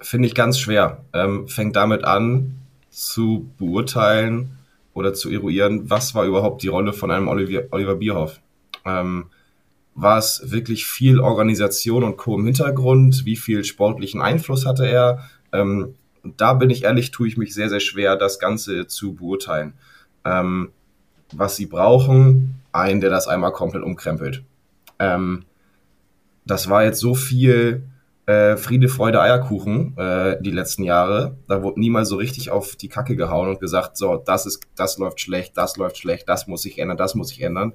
[0.00, 1.04] Finde ich ganz schwer.
[1.12, 2.63] Ähm, fängt damit an,
[2.94, 4.56] zu beurteilen
[4.92, 8.40] oder zu eruieren, was war überhaupt die Rolle von einem Olivier, Oliver Bierhoff.
[8.84, 9.26] Ähm,
[9.96, 12.38] war es wirklich viel Organisation und Co.
[12.38, 13.24] im Hintergrund?
[13.24, 15.28] Wie viel sportlichen Einfluss hatte er?
[15.52, 15.94] Ähm,
[16.36, 19.74] da bin ich ehrlich, tue ich mich sehr, sehr schwer, das Ganze zu beurteilen.
[20.24, 20.70] Ähm,
[21.32, 24.44] was sie brauchen, einen, der das einmal komplett umkrempelt.
[25.00, 25.44] Ähm,
[26.46, 27.82] das war jetzt so viel
[28.26, 31.36] äh, Friede, Freude, Eierkuchen äh, die letzten Jahre.
[31.48, 34.98] Da wurde niemals so richtig auf die Kacke gehauen und gesagt, so, das ist, das
[34.98, 37.74] läuft schlecht, das läuft schlecht, das muss sich ändern, das muss sich ändern.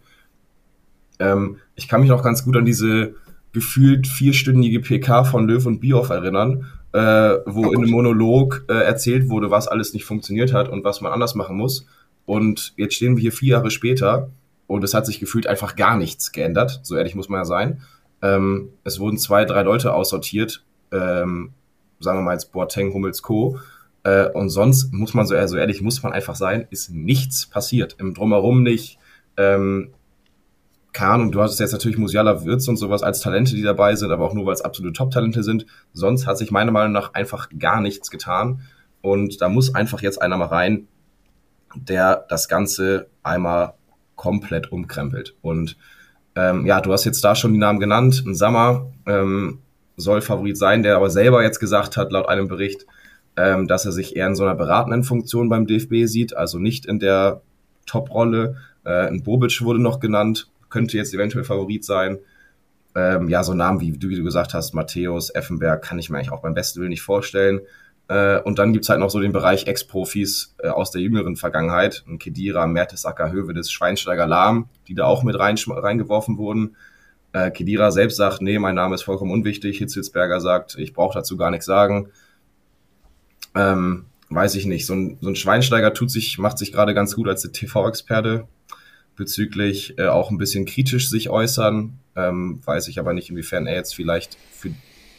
[1.20, 3.16] Ähm, ich kann mich noch ganz gut an diese
[3.52, 7.00] gefühlt vierstündige PK von Löw und Bioff erinnern, äh,
[7.46, 11.12] wo in einem Monolog äh, erzählt wurde, was alles nicht funktioniert hat und was man
[11.12, 11.86] anders machen muss.
[12.26, 14.30] Und jetzt stehen wir hier vier Jahre später
[14.68, 16.80] und es hat sich gefühlt einfach gar nichts geändert.
[16.84, 17.82] So ehrlich muss man ja sein.
[18.22, 21.54] Ähm, es wurden zwei, drei Leute aussortiert, ähm,
[22.00, 23.60] sagen wir mal jetzt Boateng, Hummels, Co.
[24.04, 27.96] Äh, und sonst muss man so, so ehrlich, muss man einfach sein, ist nichts passiert.
[28.00, 28.98] Im Drumherum nicht.
[29.38, 29.94] Ähm,
[30.92, 34.12] keine Ahnung, du hast jetzt natürlich Musiala Wirtz und sowas als Talente, die dabei sind,
[34.12, 35.66] aber auch nur, weil es absolute Top-Talente sind.
[35.94, 38.62] Sonst hat sich meiner Meinung nach einfach gar nichts getan.
[39.02, 40.88] Und da muss einfach jetzt einer mal rein,
[41.76, 43.74] der das Ganze einmal
[44.16, 45.36] komplett umkrempelt.
[45.42, 45.78] Und
[46.40, 48.24] ähm, ja, du hast jetzt da schon die Namen genannt.
[48.26, 49.60] Ein Sammer ähm,
[49.98, 52.86] soll Favorit sein, der aber selber jetzt gesagt hat, laut einem Bericht,
[53.36, 56.86] ähm, dass er sich eher in so einer beratenden Funktion beim DFB sieht, also nicht
[56.86, 57.42] in der
[57.86, 58.56] Top-Rolle.
[58.86, 62.20] Äh, ein Bobic wurde noch genannt, könnte jetzt eventuell Favorit sein.
[62.96, 66.32] Ähm, ja, so Namen wie, wie du gesagt hast, Matthäus, Effenberg, kann ich mir eigentlich
[66.32, 67.60] auch beim besten Willen nicht vorstellen.
[68.10, 72.04] Äh, und dann gibt's halt noch so den Bereich Ex-Profis äh, aus der jüngeren Vergangenheit.
[72.20, 76.76] Kedira, Mertesacker, Hövedes, Schweinsteiger, Lahm, die da auch mit rein, reingeworfen wurden.
[77.34, 79.78] Äh, Kedira selbst sagt, nee, mein Name ist vollkommen unwichtig.
[79.78, 82.10] Hitzelsberger sagt, ich brauche dazu gar nichts sagen.
[83.56, 84.88] Ähm, weiß ich nicht.
[84.88, 88.48] So ein, so ein Schweinsteiger tut sich, macht sich gerade ganz gut als TV-Experte
[89.16, 92.00] bezüglich äh, auch ein bisschen kritisch sich äußern.
[92.16, 94.72] Ähm, weiß ich aber nicht, inwiefern er jetzt vielleicht für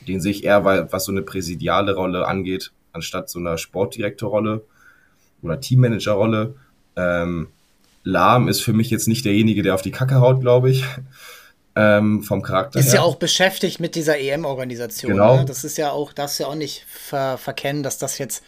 [0.09, 4.63] den sehe ich eher, weil, was so eine präsidiale Rolle angeht, anstatt so einer Sportdirektorrolle
[5.43, 6.55] oder Teammanagerrolle.
[6.97, 7.49] Ähm,
[8.03, 10.85] Lahm ist für mich jetzt nicht derjenige, der auf die Kacke haut, glaube ich.
[11.77, 12.81] Ähm, vom Charakter.
[12.81, 12.97] Ist her.
[12.97, 15.13] ja auch beschäftigt mit dieser EM-Organisation.
[15.13, 15.37] Genau.
[15.37, 15.45] Ne?
[15.45, 18.43] Das ist ja auch, darfst du ja auch nicht ver verkennen, dass das jetzt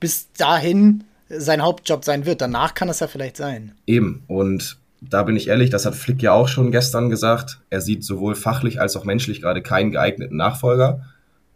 [0.00, 2.40] bis dahin sein Hauptjob sein wird.
[2.40, 3.76] Danach kann es ja vielleicht sein.
[3.86, 4.24] Eben.
[4.26, 7.60] Und da bin ich ehrlich, das hat Flick ja auch schon gestern gesagt.
[7.70, 11.06] Er sieht sowohl fachlich als auch menschlich gerade keinen geeigneten Nachfolger.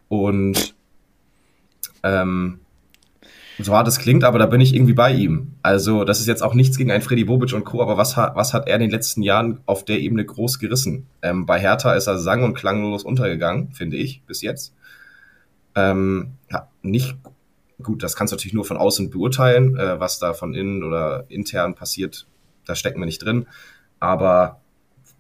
[0.09, 0.75] Und
[2.03, 2.61] ähm,
[3.59, 5.55] so hart es klingt, aber da bin ich irgendwie bei ihm.
[5.63, 8.37] Also, das ist jetzt auch nichts gegen einen Freddy Bobic und Co., aber was, hat,
[8.37, 11.09] was hat er in den letzten Jahren auf der Ebene groß gerissen?
[11.23, 14.75] Ähm, bei Hertha ist er sang- und klanglos untergegangen, finde ich, bis jetzt.
[15.75, 17.17] Ähm, ja, nicht
[17.83, 21.25] gut, das kannst du natürlich nur von außen beurteilen, äh, was da von innen oder
[21.29, 22.27] intern passiert,
[22.65, 23.47] da stecken wir nicht drin.
[24.01, 24.61] Aber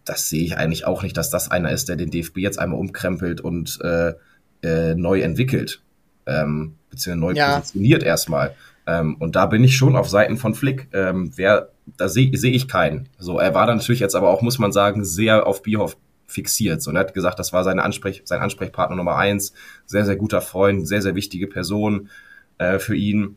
[0.04, 2.78] das sehe ich eigentlich auch nicht, dass das einer ist, der den DFB jetzt einmal
[2.78, 4.14] umkrempelt und äh,
[4.62, 5.82] äh, neu entwickelt,
[6.28, 7.58] ähm, beziehungsweise neu ja.
[7.58, 8.54] positioniert erstmal.
[8.86, 10.88] Ähm, und da bin ich schon auf Seiten von Flick.
[10.92, 13.08] Ähm, wer, da sehe seh ich keinen.
[13.18, 16.82] So, er war dann natürlich jetzt aber auch, muss man sagen, sehr auf Bierhoff fixiert.
[16.82, 19.52] So, und er hat gesagt, das war seine Ansprech sein Ansprechpartner Nummer eins,
[19.86, 22.10] sehr, sehr guter Freund, sehr, sehr wichtige Person
[22.58, 23.36] äh, für ihn.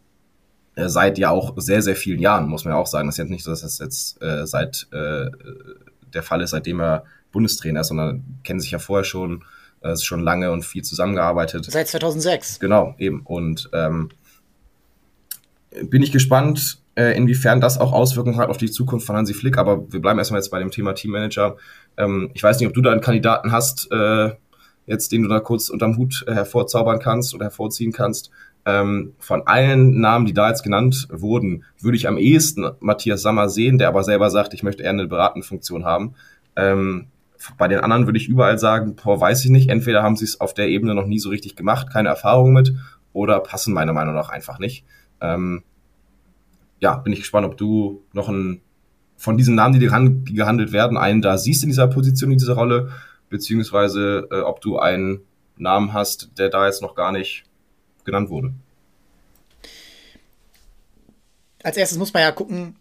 [0.75, 3.07] Äh, seit ja auch sehr, sehr vielen Jahren, muss man ja auch sagen.
[3.07, 5.29] Das ist jetzt nicht so, dass das jetzt äh, seit äh,
[6.13, 9.43] der Fall ist, seitdem er Bundestrainer ist, sondern kennen sich ja vorher schon,
[9.81, 11.65] äh, ist schon lange und viel zusammengearbeitet.
[11.69, 12.59] Seit 2006.
[12.59, 13.21] Genau, eben.
[13.21, 14.09] Und ähm,
[15.83, 19.57] bin ich gespannt, äh, inwiefern das auch Auswirkungen hat auf die Zukunft von Hansi Flick.
[19.57, 21.57] Aber wir bleiben erstmal jetzt bei dem Thema Teammanager.
[21.97, 24.31] Ähm, ich weiß nicht, ob du da einen Kandidaten hast, äh,
[24.85, 28.31] jetzt den du da kurz unterm Hut äh, hervorzaubern kannst oder hervorziehen kannst.
[28.65, 33.49] Ähm, von allen Namen, die da jetzt genannt wurden, würde ich am ehesten Matthias Sammer
[33.49, 36.13] sehen, der aber selber sagt, ich möchte eher eine beratende Funktion haben.
[36.55, 37.07] Ähm,
[37.57, 39.69] bei den anderen würde ich überall sagen, boah, weiß ich nicht.
[39.69, 42.73] Entweder haben sie es auf der Ebene noch nie so richtig gemacht, keine Erfahrung mit,
[43.13, 44.85] oder passen meiner Meinung nach einfach nicht.
[45.19, 45.63] Ähm,
[46.79, 48.61] ja, bin ich gespannt, ob du noch ein,
[49.17, 52.37] von diesen Namen, die, ran, die gehandelt werden, einen da siehst in dieser Position, in
[52.37, 52.91] dieser Rolle,
[53.29, 55.21] beziehungsweise äh, ob du einen
[55.57, 57.43] Namen hast, der da jetzt noch gar nicht
[58.03, 58.53] genannt wurde.
[61.63, 62.77] Als erstes muss man ja gucken,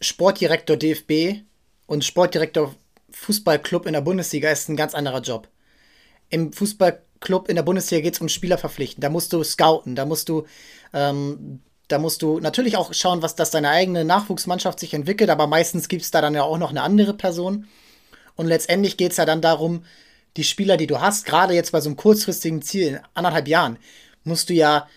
[0.00, 1.44] Sportdirektor DFB
[1.86, 2.74] und Sportdirektor
[3.14, 5.48] Fußballclub in der Bundesliga ist ein ganz anderer Job.
[6.30, 9.00] Im Fußballclub in der Bundesliga geht es um Spieler verpflichten.
[9.00, 10.44] Da musst du scouten, da musst du,
[10.92, 15.46] ähm, da musst du natürlich auch schauen, was das deine eigene Nachwuchsmannschaft sich entwickelt, aber
[15.46, 17.68] meistens gibt es da dann ja auch noch eine andere Person.
[18.36, 19.84] Und letztendlich geht es ja dann darum,
[20.36, 23.78] die Spieler, die du hast, gerade jetzt bei so einem kurzfristigen Ziel in anderthalb Jahren,
[24.24, 24.88] musst du ja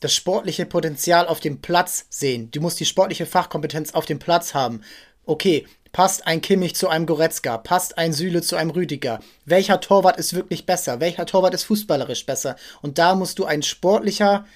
[0.00, 2.50] das sportliche Potenzial auf dem Platz sehen.
[2.50, 4.82] Du musst die sportliche Fachkompetenz auf dem Platz haben.
[5.24, 7.58] Okay, passt ein Kimmich zu einem Goretzka?
[7.58, 9.20] Passt ein Süle zu einem Rüdiger?
[9.44, 11.00] Welcher Torwart ist wirklich besser?
[11.00, 12.56] Welcher Torwart ist fußballerisch besser?
[12.80, 14.46] Und da musst du ein sportlicher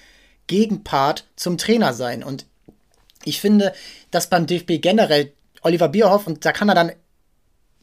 [0.47, 2.23] Gegenpart zum Trainer sein.
[2.23, 2.45] Und
[3.23, 3.73] ich finde,
[4.11, 6.91] dass beim DFB generell Oliver Bierhoff, und da kann er dann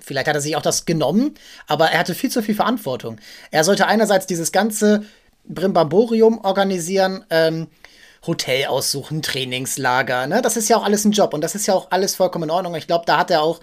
[0.00, 1.34] Vielleicht hat er sich auch das genommen,
[1.66, 3.20] aber er hatte viel zu viel Verantwortung.
[3.52, 5.04] Er sollte einerseits dieses ganze
[5.46, 7.68] Brimbamborium organisieren, ähm,
[8.26, 10.26] Hotel aussuchen, Trainingslager.
[10.26, 10.42] Ne?
[10.42, 12.50] Das ist ja auch alles ein Job und das ist ja auch alles vollkommen in
[12.50, 12.74] Ordnung.
[12.74, 13.60] Ich glaube, da hat er auch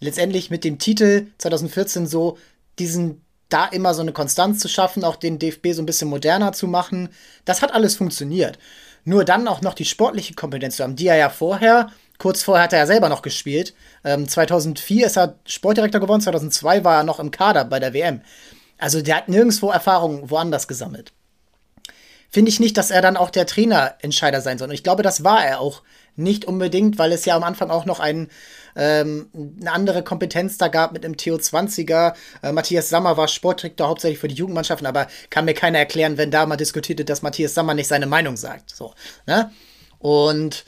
[0.00, 2.38] letztendlich mit dem Titel 2014 so
[2.78, 6.52] diesen da immer so eine Konstanz zu schaffen, auch den DFB so ein bisschen moderner
[6.52, 7.10] zu machen.
[7.44, 8.58] Das hat alles funktioniert.
[9.04, 12.64] Nur dann auch noch die sportliche Kompetenz zu haben, die er ja vorher, kurz vorher
[12.64, 13.74] hat er ja selber noch gespielt.
[14.04, 18.20] Ähm, 2004 ist er Sportdirektor geworden, 2002 war er noch im Kader bei der WM.
[18.78, 21.12] Also der hat nirgendwo Erfahrung woanders gesammelt.
[22.30, 24.68] Finde ich nicht, dass er dann auch der Trainerentscheider sein soll.
[24.68, 25.82] Und ich glaube, das war er auch
[26.14, 28.28] nicht unbedingt, weil es ja am Anfang auch noch ein,
[28.76, 32.14] ähm, eine andere Kompetenz da gab mit dem TO20er.
[32.42, 36.30] Äh, Matthias Sammer war Sportdirektor hauptsächlich für die Jugendmannschaften, aber kann mir keiner erklären, wenn
[36.30, 38.70] da mal diskutiert wird, dass Matthias Sammer nicht seine Meinung sagt.
[38.70, 38.94] So,
[39.26, 39.50] ne?
[39.98, 40.64] Und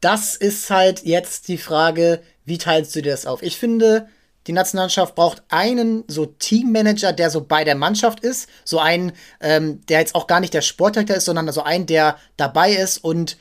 [0.00, 3.42] das ist halt jetzt die Frage, wie teilst du dir das auf?
[3.42, 4.08] Ich finde,
[4.46, 8.48] die Nationalmannschaft braucht einen so Teammanager, der so bei der Mannschaft ist.
[8.64, 12.16] So einen, ähm, der jetzt auch gar nicht der Sportdirektor ist, sondern so einen, der
[12.36, 13.36] dabei ist und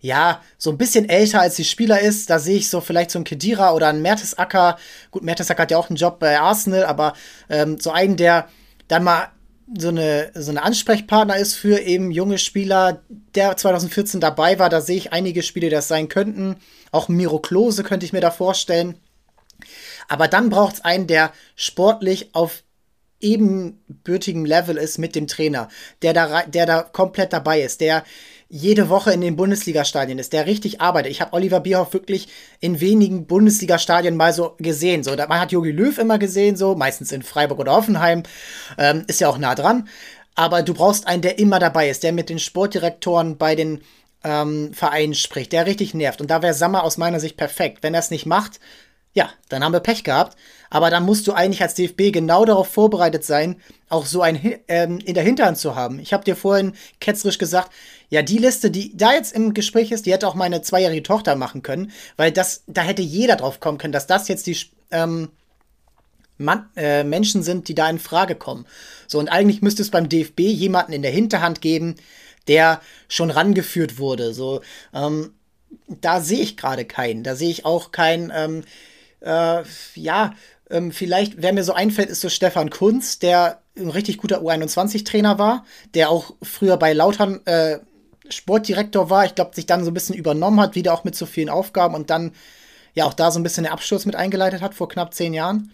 [0.00, 2.30] ja, so ein bisschen älter als die Spieler ist.
[2.30, 4.78] Da sehe ich so vielleicht so einen Kedira oder einen Mertesacker.
[5.10, 7.14] Gut, Mertesacker hat ja auch einen Job bei Arsenal, aber
[7.48, 8.48] ähm, so einen, der
[8.88, 9.28] dann mal
[9.76, 13.02] so eine, so eine Ansprechpartner ist für eben junge Spieler,
[13.34, 14.68] der 2014 dabei war.
[14.68, 16.56] Da sehe ich einige Spiele, die das sein könnten.
[16.92, 18.94] Auch Miro Klose könnte ich mir da vorstellen.
[20.08, 22.62] Aber dann braucht es einen, der sportlich auf
[23.20, 25.68] ebenbürtigem Level ist mit dem Trainer,
[26.02, 28.04] der da, der da komplett dabei ist, der
[28.48, 31.10] jede Woche in den Bundesliga-Stadien ist, der richtig arbeitet.
[31.10, 32.28] Ich habe Oliver Bierhoff wirklich
[32.60, 35.02] in wenigen Bundesliga-Stadien mal so gesehen.
[35.02, 38.22] So, man hat Jogi Löw immer gesehen, so meistens in Freiburg oder Offenheim,
[38.78, 39.88] ähm, ist ja auch nah dran.
[40.36, 43.80] Aber du brauchst einen, der immer dabei ist, der mit den Sportdirektoren bei den
[44.22, 46.20] ähm, Vereinen spricht, der richtig nervt.
[46.20, 47.78] Und da wäre Sammer aus meiner Sicht perfekt.
[47.82, 48.60] Wenn er es nicht macht,
[49.16, 50.36] ja, dann haben wir Pech gehabt.
[50.68, 53.56] Aber dann musst du eigentlich als DFB genau darauf vorbereitet sein,
[53.88, 55.98] auch so ein ähm, in der Hinterhand zu haben.
[56.00, 57.72] Ich habe dir vorhin ketzerisch gesagt,
[58.10, 61.34] ja, die Liste, die da jetzt im Gespräch ist, die hätte auch meine zweijährige Tochter
[61.34, 64.58] machen können, weil das, da hätte jeder drauf kommen können, dass das jetzt die
[64.90, 65.30] ähm,
[66.36, 68.66] Man äh, Menschen sind, die da in Frage kommen.
[69.06, 71.94] So, und eigentlich müsste es beim DFB jemanden in der Hinterhand geben,
[72.48, 74.34] der schon rangeführt wurde.
[74.34, 74.60] So,
[74.92, 75.32] ähm,
[75.88, 77.22] da sehe ich gerade keinen.
[77.22, 78.64] Da sehe ich auch keinen.
[79.20, 79.62] Äh,
[79.94, 80.34] ja,
[80.70, 85.38] ähm, vielleicht, wer mir so einfällt, ist so Stefan Kunz, der ein richtig guter U21-Trainer
[85.38, 85.64] war,
[85.94, 87.78] der auch früher bei Lautern äh,
[88.28, 89.24] Sportdirektor war.
[89.24, 91.94] Ich glaube, sich dann so ein bisschen übernommen hat, wieder auch mit so vielen Aufgaben
[91.94, 92.32] und dann
[92.94, 95.72] ja auch da so ein bisschen den Absturz mit eingeleitet hat vor knapp zehn Jahren.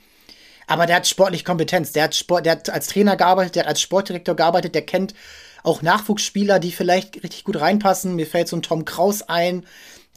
[0.66, 1.92] Aber der hat sportlich Kompetenz.
[1.92, 5.14] Der hat, Sport, der hat als Trainer gearbeitet, der hat als Sportdirektor gearbeitet, der kennt
[5.62, 8.16] auch Nachwuchsspieler, die vielleicht richtig gut reinpassen.
[8.16, 9.64] Mir fällt so ein Tom Kraus ein,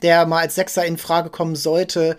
[0.01, 2.17] der mal als Sechser in Frage kommen sollte.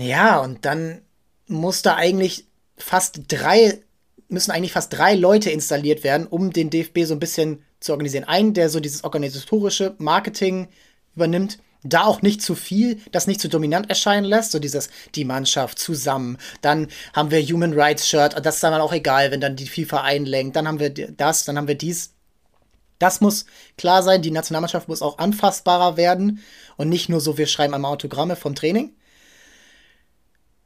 [0.00, 1.02] Ja, und dann
[1.46, 2.46] muss da eigentlich
[2.78, 3.82] fast drei,
[4.28, 8.24] müssen eigentlich fast drei Leute installiert werden, um den DFB so ein bisschen zu organisieren.
[8.24, 10.68] Einen, der so dieses organisatorische Marketing
[11.14, 15.26] übernimmt, da auch nicht zu viel, das nicht zu dominant erscheinen lässt, so dieses, die
[15.26, 16.38] Mannschaft zusammen.
[16.62, 20.00] Dann haben wir Human Rights Shirt, das ist dann auch egal, wenn dann die FIFA
[20.02, 20.56] einlenkt.
[20.56, 22.14] Dann haben wir das, dann haben wir dies.
[22.98, 23.44] Das muss
[23.76, 26.42] klar sein, die Nationalmannschaft muss auch anfassbarer werden
[26.78, 28.94] und nicht nur so, wir schreiben einmal Autogramme vom Training.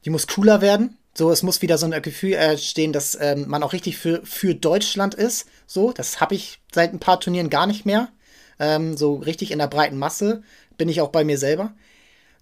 [0.05, 0.97] Die muss cooler werden.
[1.17, 4.53] So, es muss wieder so ein Gefühl entstehen, dass ähm, man auch richtig für, für
[4.53, 5.47] Deutschland ist.
[5.65, 8.09] So, das habe ich seit ein paar Turnieren gar nicht mehr.
[8.59, 10.43] Ähm, so richtig in der breiten Masse
[10.77, 11.73] bin ich auch bei mir selber.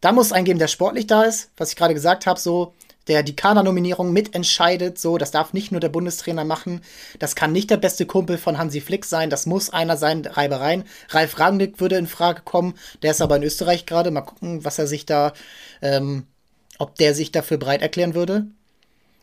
[0.01, 2.73] Da muss eingeben, der sportlich da ist, was ich gerade gesagt habe, so,
[3.07, 6.81] der die Kader-Nominierung mitentscheidet, so, das darf nicht nur der Bundestrainer machen.
[7.19, 10.83] Das kann nicht der beste Kumpel von Hansi Flick sein, das muss einer sein, Reibereien.
[11.09, 14.11] Ralf Rangnick würde in Frage kommen, der ist aber in Österreich gerade.
[14.11, 15.33] Mal gucken, was er sich da,
[15.81, 16.27] ähm,
[16.83, 18.45] ob der sich dafür bereit erklären würde.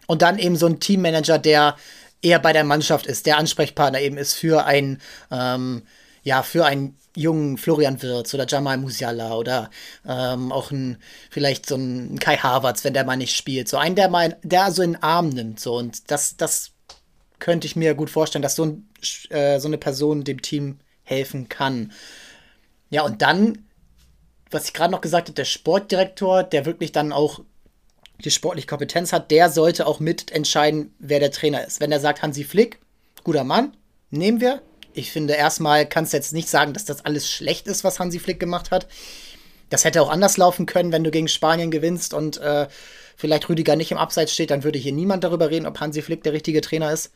[0.07, 1.77] Und dann eben so ein Teammanager, der
[2.23, 5.01] eher bei der Mannschaft ist, der Ansprechpartner eben ist für ein,
[5.31, 5.83] ähm,
[6.23, 9.71] ja, für einen jungen Florian Wirz oder Jamal Musiala oder
[10.07, 10.99] ähm, auch ein,
[11.31, 13.69] vielleicht so ein Kai Havertz, wenn der mal nicht spielt.
[13.69, 15.61] So einen, der mal, der so in den Arm nimmt.
[15.61, 15.77] So.
[15.77, 16.73] Und das, das
[17.39, 18.89] könnte ich mir gut vorstellen, dass so, ein,
[19.31, 21.93] äh, so eine Person dem Team helfen kann.
[22.91, 23.67] Ja, und dann,
[24.51, 27.41] was ich gerade noch gesagt habe, der Sportdirektor, der wirklich dann auch
[28.23, 31.81] die sportliche Kompetenz hat, der sollte auch mitentscheiden, wer der Trainer ist.
[31.81, 32.79] Wenn er sagt, Hansi Flick,
[33.25, 33.77] guter Mann,
[34.11, 34.63] nehmen wir,
[34.93, 38.19] ich finde, erstmal kannst du jetzt nicht sagen, dass das alles schlecht ist, was Hansi
[38.19, 38.89] Flick gemacht hat.
[39.69, 42.67] Das hätte auch anders laufen können, wenn du gegen Spanien gewinnst und äh,
[43.17, 46.25] vielleicht Rüdiger nicht im Abseits steht, dann würde hier niemand darüber reden, ob Hansi Flick
[46.25, 47.13] der richtige Trainer ist.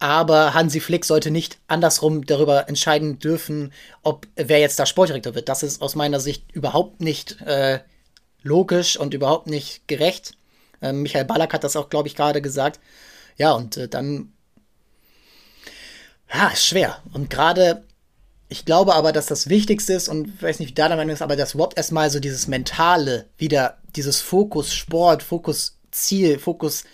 [0.00, 3.72] Aber Hansi Flick sollte nicht andersrum darüber entscheiden dürfen,
[4.02, 5.48] ob wer jetzt da Sportdirektor wird.
[5.48, 7.80] Das ist aus meiner Sicht überhaupt nicht äh,
[8.42, 10.32] logisch und überhaupt nicht gerecht.
[10.80, 12.80] Äh, Michael Ballack hat das auch, glaube ich, gerade gesagt.
[13.36, 14.32] Ja, und äh, dann
[16.32, 17.02] ja, ist schwer.
[17.12, 17.84] Und gerade,
[18.48, 21.22] ich glaube aber, dass das Wichtigste ist, und weiß nicht, wie da der Meinung ist,
[21.22, 26.84] aber dass überhaupt erstmal so dieses Mentale wieder, dieses Fokus Sport, Fokus Ziel, Fokus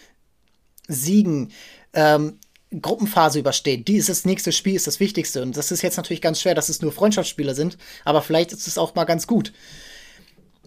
[0.88, 1.52] Siegen,
[1.92, 2.38] ähm,
[2.80, 3.88] Gruppenphase übersteht.
[3.88, 5.42] Dieses nächste Spiel ist das Wichtigste.
[5.42, 8.66] Und das ist jetzt natürlich ganz schwer, dass es nur Freundschaftsspieler sind, aber vielleicht ist
[8.66, 9.52] es auch mal ganz gut.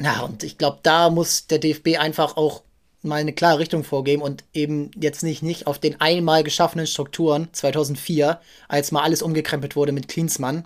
[0.01, 2.63] Ja, und ich glaube, da muss der DFB einfach auch
[3.01, 7.49] mal eine klare Richtung vorgeben und eben jetzt nicht, nicht auf den einmal geschaffenen Strukturen
[7.51, 10.65] 2004, als mal alles umgekrempelt wurde mit Klinsmann.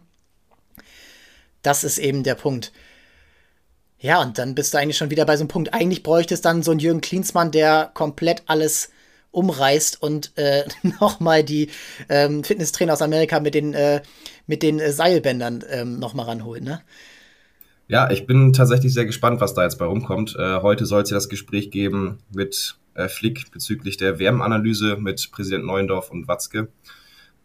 [1.61, 2.71] Das ist eben der Punkt.
[3.99, 5.73] Ja, und dann bist du eigentlich schon wieder bei so einem Punkt.
[5.73, 8.89] Eigentlich bräuchte es dann so einen Jürgen Klinsmann, der komplett alles
[9.31, 10.65] umreißt und äh,
[10.99, 11.69] nochmal die
[12.09, 14.01] ähm, Fitnesstrainer aus Amerika mit den, äh,
[14.45, 16.81] mit den äh, Seilbändern ähm, nochmal ranholt, ne?
[17.93, 20.35] Ja, ich bin tatsächlich sehr gespannt, was da jetzt bei rumkommt.
[20.35, 25.29] Äh, heute soll es ja das Gespräch geben mit äh, Flick bezüglich der WM-Analyse mit
[25.31, 26.69] Präsident Neuendorf und Watzke.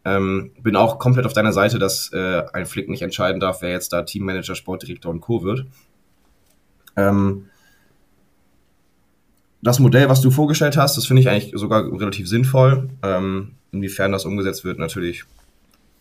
[0.06, 3.72] Ähm, bin auch komplett auf deiner Seite, dass äh, ein Flick nicht entscheiden darf, wer
[3.72, 5.42] jetzt da Teammanager, Sportdirektor und Co.
[5.42, 5.66] wird.
[6.96, 7.50] Ähm,
[9.60, 12.88] das Modell, was du vorgestellt hast, das finde ich eigentlich sogar relativ sinnvoll.
[13.02, 15.26] Ähm, inwiefern das umgesetzt wird, natürlich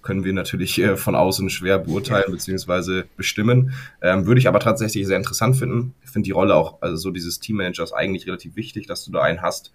[0.08, 3.04] können wir natürlich äh, von außen schwer beurteilen bzw.
[3.18, 3.74] bestimmen.
[4.02, 5.96] Ähm, würde ich aber tatsächlich sehr interessant finden.
[6.02, 9.22] Ich finde die Rolle auch, also so dieses Teammanagers eigentlich relativ wichtig, dass du da
[9.22, 9.74] einen hast,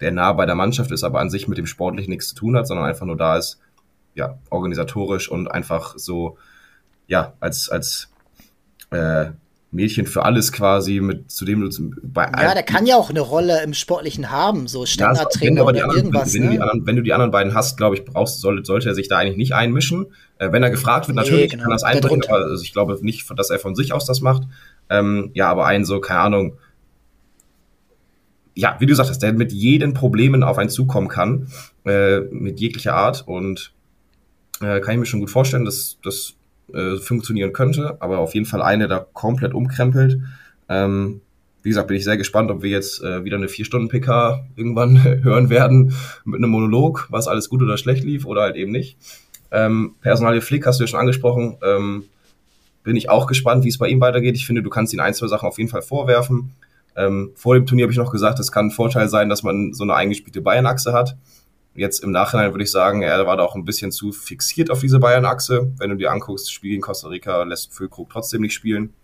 [0.00, 2.56] der nah bei der Mannschaft ist, aber an sich mit dem Sportlichen nichts zu tun
[2.56, 3.60] hat, sondern einfach nur da ist,
[4.14, 6.38] ja, organisatorisch und einfach so,
[7.06, 8.08] ja, als, als
[8.90, 9.32] äh,
[9.74, 13.20] Mädchen für alles quasi, mit zu dem du bei Ja, der kann ja auch eine
[13.20, 16.32] Rolle im Sportlichen haben, so Standardtrainer ja, oder irgendwas.
[16.32, 16.56] Wenn, ne?
[16.56, 19.08] du anderen, wenn, du die anderen beiden hast, glaube ich, brauchst, sollte, sollte er sich
[19.08, 20.06] da eigentlich nicht einmischen.
[20.38, 21.64] Äh, wenn er gefragt wird, natürlich nee, genau.
[21.64, 24.44] kann das einbringen, aber also ich glaube nicht, dass er von sich aus das macht.
[24.88, 26.56] Ähm, ja, aber einen so, keine Ahnung,
[28.54, 31.48] ja, wie du sagtest, der mit jeden Problemen auf einen zukommen kann,
[31.84, 33.72] äh, mit jeglicher Art und
[34.60, 36.34] äh, kann ich mir schon gut vorstellen, dass das
[36.72, 40.20] äh, funktionieren könnte, aber auf jeden Fall eine da komplett umkrempelt.
[40.68, 41.20] Ähm,
[41.62, 45.50] wie gesagt, bin ich sehr gespannt, ob wir jetzt äh, wieder eine 4-Stunden-PK irgendwann hören
[45.50, 45.94] werden
[46.24, 48.98] mit einem Monolog, was alles gut oder schlecht lief oder halt eben nicht.
[49.50, 51.56] Ähm, Personalie Flick hast du ja schon angesprochen.
[51.62, 52.04] Ähm,
[52.82, 54.36] bin ich auch gespannt, wie es bei ihm weitergeht.
[54.36, 56.52] Ich finde, du kannst ihn ein, zwei Sachen auf jeden Fall vorwerfen.
[56.96, 59.72] Ähm, vor dem Turnier habe ich noch gesagt, es kann ein Vorteil sein, dass man
[59.72, 61.16] so eine eingespielte Bayern-Achse hat.
[61.74, 64.80] Jetzt im Nachhinein würde ich sagen, er war da auch ein bisschen zu fixiert auf
[64.80, 65.72] diese Bayern-Achse.
[65.78, 68.94] Wenn du dir anguckst, Spiel gegen Costa Rica lässt Füllkrug trotzdem nicht spielen.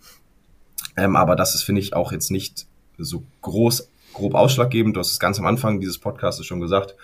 [0.96, 2.66] Ähm, aber das ist, finde ich, auch jetzt nicht
[2.96, 4.94] so groß, grob ausschlaggebend.
[4.94, 6.94] Du hast es ganz am Anfang dieses Podcasts schon gesagt.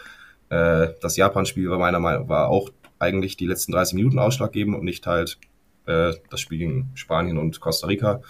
[0.50, 4.84] Äh, das Japan-Spiel war meiner Meinung nach auch eigentlich die letzten 30 Minuten ausschlaggebend und
[4.84, 5.38] nicht halt
[5.86, 8.22] äh, das Spiel gegen Spanien und Costa Rica.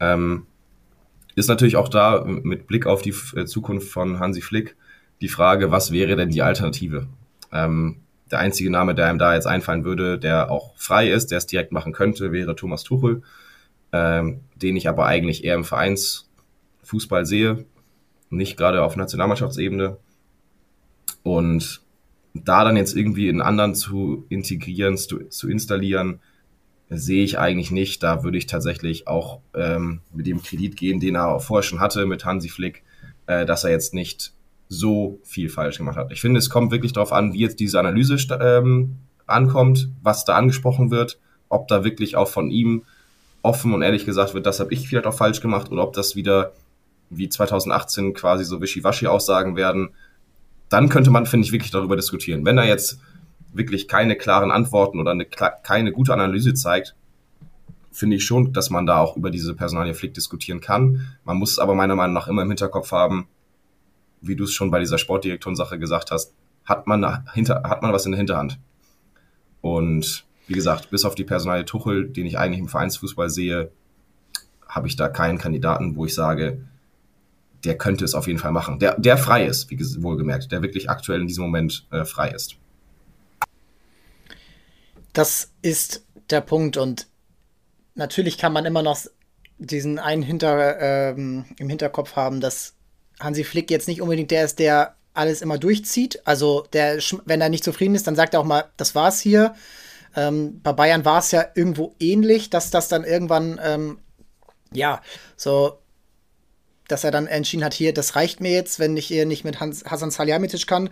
[0.00, 0.46] Ähm,
[1.34, 4.76] ist natürlich auch da mit Blick auf die äh, Zukunft von Hansi Flick
[5.20, 7.06] die Frage, was wäre denn die Alternative?
[7.52, 8.00] Ähm,
[8.30, 11.46] der einzige Name, der einem da jetzt einfallen würde, der auch frei ist, der es
[11.46, 13.22] direkt machen könnte, wäre Thomas Tuchel,
[13.92, 17.64] ähm, den ich aber eigentlich eher im Vereinsfußball sehe,
[18.30, 19.98] nicht gerade auf Nationalmannschaftsebene.
[21.22, 21.82] Und
[22.34, 26.20] da dann jetzt irgendwie einen anderen zu integrieren, zu, zu installieren,
[26.90, 28.02] sehe ich eigentlich nicht.
[28.02, 32.06] Da würde ich tatsächlich auch ähm, mit dem Kredit gehen, den er vorher schon hatte
[32.06, 32.82] mit Hansi Flick,
[33.26, 34.32] äh, dass er jetzt nicht
[34.78, 36.12] so viel falsch gemacht hat.
[36.12, 38.96] Ich finde, es kommt wirklich darauf an, wie jetzt diese Analyse ähm,
[39.26, 41.18] ankommt, was da angesprochen wird,
[41.48, 42.82] ob da wirklich auch von ihm
[43.42, 46.16] offen und ehrlich gesagt wird, das habe ich vielleicht auch falsch gemacht oder ob das
[46.16, 46.52] wieder
[47.10, 49.90] wie 2018 quasi so Wischiwaschi-Aussagen werden.
[50.68, 52.44] Dann könnte man, finde ich, wirklich darüber diskutieren.
[52.44, 52.98] Wenn er jetzt
[53.52, 56.94] wirklich keine klaren Antworten oder eine, keine gute Analyse zeigt,
[57.92, 61.16] finde ich schon, dass man da auch über diese Personalie Flick diskutieren kann.
[61.24, 63.28] Man muss es aber meiner Meinung nach immer im Hinterkopf haben,
[64.26, 68.06] wie du es schon bei dieser Sportdirektoren-Sache gesagt hast, hat man, hinter, hat man was
[68.06, 68.58] in der Hinterhand.
[69.60, 73.70] Und wie gesagt, bis auf die Personalie Tuchel, den ich eigentlich im Vereinsfußball sehe,
[74.68, 76.58] habe ich da keinen Kandidaten, wo ich sage,
[77.64, 78.78] der könnte es auf jeden Fall machen.
[78.78, 82.56] Der, der frei ist, wie wohlgemerkt, der wirklich aktuell in diesem Moment äh, frei ist.
[85.12, 87.06] Das ist der Punkt und
[87.94, 88.98] natürlich kann man immer noch
[89.58, 92.74] diesen einen hinter, ähm, im Hinterkopf haben, dass
[93.20, 96.20] Hansi Flick jetzt nicht unbedingt der ist, der alles immer durchzieht.
[96.26, 99.54] Also der, wenn er nicht zufrieden ist, dann sagt er auch mal, das war's hier.
[100.16, 103.98] Ähm, bei Bayern war es ja irgendwo ähnlich, dass das dann irgendwann, ähm,
[104.72, 105.00] ja,
[105.36, 105.78] so,
[106.88, 109.60] dass er dann entschieden hat, hier, das reicht mir jetzt, wenn ich hier nicht mit
[109.60, 110.90] Hans, Hasan Salihamidzic kann.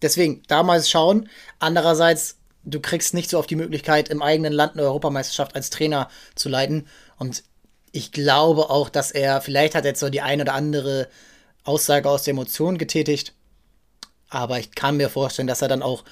[0.00, 1.28] Deswegen, damals schauen.
[1.58, 6.08] Andererseits du kriegst nicht so oft die Möglichkeit, im eigenen Land eine Europameisterschaft als Trainer
[6.34, 6.86] zu leiten.
[7.18, 7.42] Und
[7.92, 11.08] ich glaube auch, dass er, vielleicht hat jetzt so die ein oder andere
[11.64, 13.34] Aussage aus der Emotion getätigt.
[14.28, 16.04] Aber ich kann mir vorstellen, dass er dann auch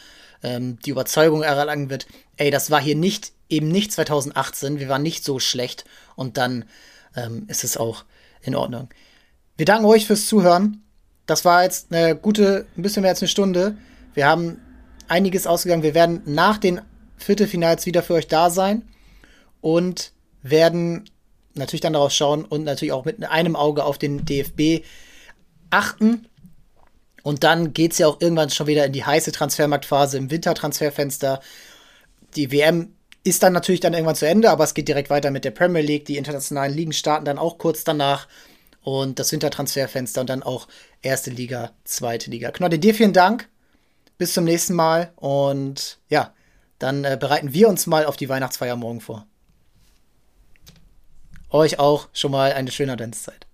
[0.42, 5.02] ähm, die Überzeugung erlangen wird, ey, das war hier nicht, eben nicht 2018, wir waren
[5.02, 5.84] nicht so schlecht
[6.16, 6.64] und dann
[7.16, 8.04] ähm, ist es auch
[8.42, 8.88] in Ordnung.
[9.56, 10.82] Wir danken euch fürs Zuhören.
[11.26, 13.76] Das war jetzt eine gute, ein bisschen mehr als eine Stunde.
[14.14, 14.58] Wir haben
[15.08, 15.82] einiges ausgegangen.
[15.82, 16.80] Wir werden nach den
[17.18, 18.88] Viertelfinals wieder für euch da sein
[19.60, 21.10] und werden
[21.54, 24.84] natürlich dann darauf schauen und natürlich auch mit einem Auge auf den DFB
[25.70, 26.26] achten.
[27.22, 31.40] Und dann geht es ja auch irgendwann schon wieder in die heiße Transfermarktphase im Wintertransferfenster.
[32.36, 35.44] Die WM ist dann natürlich dann irgendwann zu Ende, aber es geht direkt weiter mit
[35.44, 36.06] der Premier League.
[36.06, 38.26] Die internationalen Ligen starten dann auch kurz danach.
[38.82, 40.66] Und das Wintertransferfenster und dann auch
[41.02, 42.50] erste Liga, zweite Liga.
[42.50, 43.48] Knodde, dir vielen Dank
[44.16, 46.34] bis zum nächsten Mal und ja,
[46.78, 49.26] dann äh, bereiten wir uns mal auf die Weihnachtsfeier morgen vor.
[51.50, 53.46] Euch auch schon mal eine schöne Adventszeit.